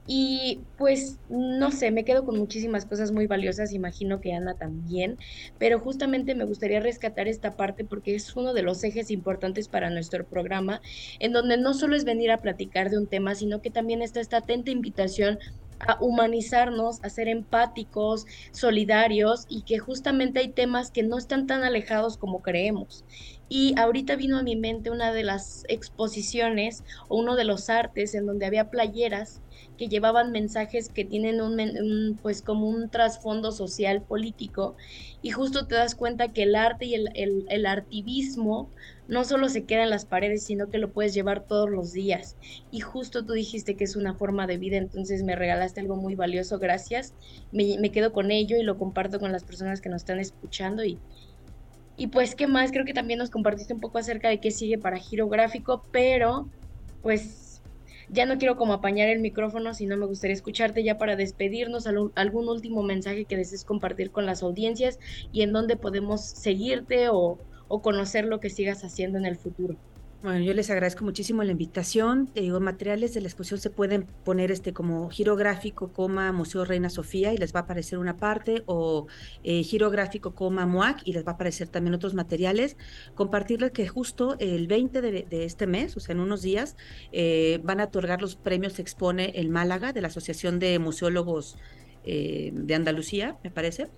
Y 0.07 0.67
pues 0.77 1.21
no 1.29 1.71
sé, 1.71 1.91
me 1.93 2.05
quedo 2.05 2.25
con 2.25 2.39
muchísimas 2.39 2.87
cosas 2.87 3.13
muy 3.13 3.27
valiosas, 3.27 3.73
imagino 3.73 4.21
que 4.21 4.33
Ana 4.33 4.57
también, 4.57 5.19
pero 5.59 5.79
justamente 5.79 6.35
me 6.35 6.45
gustaría 6.45 6.81
rescatar 6.81 7.29
esta 7.29 7.55
parte 7.57 7.85
porque 7.85 8.15
es 8.17 8.35
uno 8.35 8.53
de 8.55 8.63
los 8.63 8.83
ejes 8.83 9.11
importantes 9.11 9.69
para 9.69 9.91
nuestro 9.91 10.27
programa, 10.27 10.81
en 11.21 11.33
donde 11.33 11.59
no 11.59 11.75
solo 11.75 11.95
es 11.97 12.05
venir 12.05 12.31
a 12.33 12.41
platicar 12.41 12.91
de 12.91 12.99
un 12.99 13.09
tema, 13.09 13.35
sino 13.35 13.61
que 13.61 13.71
también 13.71 14.03
está 14.03 14.21
esta 14.21 14.39
atenta 14.39 14.71
invitación 14.73 15.39
a 15.79 15.97
humanizarnos, 16.01 16.99
a 17.03 17.09
ser 17.11 17.29
empáticos, 17.29 18.25
solidarios 18.53 19.45
y 19.49 19.63
que 19.63 19.79
justamente 19.79 20.41
hay 20.41 20.53
temas 20.53 20.91
que 20.91 21.03
no 21.03 21.17
están 21.19 21.47
tan 21.47 21.63
alejados 21.63 22.19
como 22.19 22.43
creemos. 22.43 23.05
Y 23.53 23.75
ahorita 23.77 24.15
vino 24.15 24.39
a 24.39 24.45
mi 24.45 24.55
mente 24.55 24.91
una 24.91 25.13
de 25.13 25.25
las 25.25 25.65
exposiciones 25.69 26.85
o 27.09 27.19
uno 27.19 27.35
de 27.35 27.43
los 27.43 27.69
artes 27.69 28.15
en 28.15 28.25
donde 28.25 28.47
había 28.47 28.71
playeras 28.71 29.43
que 29.77 29.89
llevaban 29.89 30.31
mensajes 30.31 30.89
que 30.89 31.05
tienen 31.05 31.41
un, 31.41 32.19
pues 32.23 32.43
como 32.43 32.69
un 32.69 32.91
trasfondo 32.91 33.51
social 33.51 34.03
político 34.03 34.77
y 35.21 35.31
justo 35.31 35.67
te 35.67 35.75
das 35.75 35.97
cuenta 35.97 36.33
que 36.33 36.45
el 36.45 36.55
arte 36.55 36.85
y 36.87 36.95
el, 36.95 37.11
el, 37.49 37.67
artivismo 37.67 38.69
no 39.09 39.25
solo 39.25 39.49
se 39.49 39.65
queda 39.65 39.83
en 39.83 39.91
las 39.91 40.05
paredes, 40.05 40.45
sino 40.45 40.71
que 40.71 40.79
lo 40.79 40.93
puedes 40.93 41.13
llevar 41.13 41.45
todos 41.45 41.69
los 41.69 41.93
días. 41.93 42.37
Y 42.71 42.81
justo 42.81 43.25
tú 43.25 43.33
dijiste 43.33 43.75
que 43.75 43.85
es 43.85 43.97
una 43.97 44.15
forma 44.15 44.47
de 44.47 44.59
vida, 44.59 44.77
entonces 44.77 45.25
me 45.25 45.35
regalaste 45.35 45.81
algo 45.81 45.97
muy 45.97 46.15
valioso, 46.15 46.59
gracias. 46.59 47.15
Me, 47.51 47.79
me 47.81 47.91
quedo 47.91 48.13
con 48.13 48.31
ello 48.31 48.57
y 48.57 48.63
lo 48.63 48.79
comparto 48.79 49.19
con 49.19 49.33
las 49.33 49.43
personas 49.43 49.81
que 49.81 49.89
nos 49.89 50.03
están 50.03 50.21
escuchando 50.21 50.85
y, 50.85 50.99
y 52.01 52.07
pues, 52.07 52.35
¿qué 52.35 52.47
más? 52.47 52.73
Creo 52.73 52.87
que 52.87 52.95
también 52.95 53.19
nos 53.19 53.29
compartiste 53.29 53.75
un 53.75 53.81
poco 53.81 53.99
acerca 53.99 54.31
de 54.31 54.41
qué 54.41 54.51
sigue 54.51 54.79
para 54.79 54.97
Giro 54.97 55.29
Gráfico, 55.29 55.87
pero 55.91 56.49
pues 57.03 57.63
ya 58.09 58.25
no 58.25 58.39
quiero 58.39 58.57
como 58.57 58.73
apañar 58.73 59.11
el 59.11 59.21
micrófono, 59.21 59.75
sino 59.75 59.99
me 59.99 60.07
gustaría 60.07 60.33
escucharte 60.33 60.83
ya 60.83 60.97
para 60.97 61.15
despedirnos, 61.15 61.87
algún, 61.87 62.49
último 62.49 62.83
mensaje 62.83 63.27
que 63.27 63.37
desees 63.37 63.67
compartir 63.67 64.13
con 64.13 64.25
las 64.25 64.43
audiencias 64.43 64.99
y 65.31 65.43
en 65.43 65.53
dónde 65.53 65.77
podemos 65.77 66.25
seguirte 66.25 67.11
o, 67.11 67.39
o 67.69 67.83
conocer 67.83 68.25
lo 68.25 68.41
que 68.41 68.49
sigas 68.49 68.83
haciendo 68.83 69.19
en 69.19 69.27
el 69.27 69.37
futuro. 69.37 69.77
Bueno, 70.23 70.41
yo 70.41 70.53
les 70.53 70.69
agradezco 70.69 71.03
muchísimo 71.03 71.43
la 71.45 71.53
invitación. 71.53 72.27
Te 72.27 72.43
digo, 72.43 72.61
materiales 72.61 73.15
de 73.15 73.23
la 73.23 73.29
exposición 73.29 73.59
se 73.59 73.71
pueden 73.71 74.05
poner 74.23 74.51
este 74.51 74.75
como 74.75 75.09
girográfico, 75.09 75.95
coma 75.95 76.31
Museo 76.31 76.67
Reina 76.67 76.91
Sofía 76.91 77.33
y 77.33 77.39
les 77.39 77.55
va 77.55 77.61
a 77.61 77.63
aparecer 77.63 77.99
una 77.99 78.19
parte, 78.19 78.63
o 78.67 79.07
eh, 79.45 79.63
girográfico, 79.63 80.35
coma 80.35 80.67
MUAC 80.67 81.01
y 81.07 81.15
les 81.15 81.25
va 81.25 81.33
a 81.33 81.35
aparecer 81.37 81.69
también 81.69 81.95
otros 81.95 82.13
materiales. 82.13 82.77
Compartirles 83.15 83.71
que 83.71 83.89
justo 83.89 84.37
el 84.41 84.67
20 84.67 85.01
de, 85.01 85.45
este 85.45 85.67
mes, 85.67 85.97
o 85.97 86.01
sea, 86.01 86.15
en 86.15 86.21
unos 86.21 86.43
días, 86.43 86.77
eh, 87.13 87.59
van 87.65 87.81
a 87.81 87.85
otorgar 87.85 88.21
los 88.21 88.37
premios 88.37 88.79
Expone 88.79 89.33
el 89.37 89.49
Málaga 89.49 89.95
de 89.95 90.03
la 90.03 90.09
Asociación 90.09 90.59
de 90.59 90.79
Museólogos 90.79 91.57
eh, 92.05 92.51
de 92.53 92.75
Andalucía, 92.75 93.39
me 93.43 93.51
parece. 93.51 93.89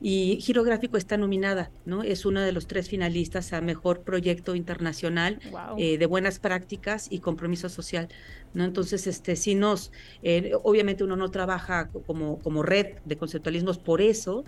Y 0.00 0.38
Girográfico 0.40 0.96
está 0.96 1.16
nominada, 1.16 1.70
¿no? 1.84 2.02
Es 2.02 2.26
uno 2.26 2.40
de 2.40 2.52
los 2.52 2.66
tres 2.66 2.88
finalistas 2.88 3.52
a 3.52 3.60
Mejor 3.60 4.02
Proyecto 4.02 4.54
Internacional 4.54 5.40
eh, 5.78 5.98
de 5.98 6.06
Buenas 6.06 6.38
Prácticas 6.38 7.08
y 7.10 7.20
Compromiso 7.20 7.68
Social, 7.68 8.08
¿no? 8.52 8.64
Entonces, 8.64 9.06
este, 9.06 9.36
si 9.36 9.54
nos, 9.54 9.92
eh, 10.22 10.52
obviamente 10.62 11.04
uno 11.04 11.16
no 11.16 11.30
trabaja 11.30 11.88
como, 12.06 12.38
como 12.40 12.62
red 12.62 12.96
de 13.04 13.16
conceptualismos 13.16 13.78
por 13.78 14.02
eso, 14.02 14.44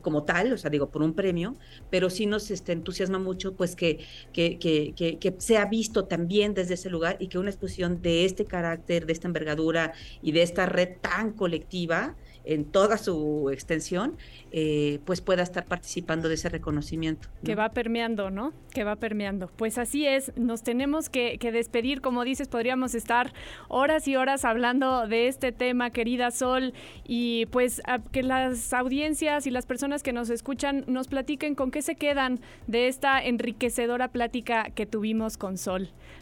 como 0.00 0.24
tal, 0.24 0.52
o 0.52 0.58
sea, 0.58 0.70
digo, 0.70 0.90
por 0.90 1.02
un 1.02 1.14
premio, 1.14 1.56
pero 1.90 2.10
sí 2.10 2.26
nos 2.26 2.50
este, 2.50 2.72
entusiasma 2.72 3.18
mucho 3.18 3.54
pues 3.54 3.76
que, 3.76 4.00
que, 4.32 4.58
que, 4.58 4.94
que, 4.96 5.18
que 5.18 5.34
sea 5.38 5.66
visto 5.66 6.06
también 6.06 6.54
desde 6.54 6.74
ese 6.74 6.90
lugar 6.90 7.16
y 7.20 7.28
que 7.28 7.38
una 7.38 7.50
exposición 7.50 8.00
de 8.02 8.24
este 8.24 8.46
carácter, 8.46 9.06
de 9.06 9.12
esta 9.12 9.28
envergadura 9.28 9.92
y 10.22 10.32
de 10.32 10.42
esta 10.42 10.66
red 10.66 10.96
tan 11.00 11.32
colectiva, 11.32 12.16
en 12.44 12.64
toda 12.64 12.98
su 12.98 13.50
extensión, 13.50 14.16
eh, 14.52 15.00
pues 15.04 15.20
pueda 15.20 15.42
estar 15.42 15.64
participando 15.64 16.28
de 16.28 16.34
ese 16.34 16.48
reconocimiento. 16.48 17.28
Que 17.44 17.54
va 17.54 17.70
permeando, 17.70 18.30
¿no? 18.30 18.52
Que 18.72 18.84
va 18.84 18.96
permeando. 18.96 19.50
Pues 19.56 19.78
así 19.78 20.06
es, 20.06 20.32
nos 20.36 20.62
tenemos 20.62 21.08
que, 21.08 21.38
despedir, 21.52 22.00
como 22.00 22.24
dices, 22.24 22.48
podríamos 22.48 22.94
estar 22.94 23.32
horas 23.68 24.08
y 24.08 24.16
horas 24.16 24.44
hablando 24.44 25.06
de 25.06 25.28
este 25.28 25.52
tema, 25.52 25.90
querida 25.90 26.30
Sol, 26.30 26.72
y 27.06 27.46
pues 27.46 27.82
que 28.12 28.22
las 28.22 28.72
audiencias 28.72 29.46
y 29.46 29.50
las 29.50 29.66
personas 29.66 30.02
que 30.02 30.12
nos 30.12 30.30
escuchan 30.30 30.84
nos 30.86 31.08
platiquen 31.08 31.54
con 31.54 31.70
qué 31.70 31.82
se 31.82 31.94
quedan 31.96 32.40
de 32.66 32.88
esta 32.88 33.22
enriquecedora 33.22 34.08
plática 34.08 34.70
que 34.74 34.86
tuvimos 34.86 35.36
con 35.36 35.58
Sol. 35.58 35.90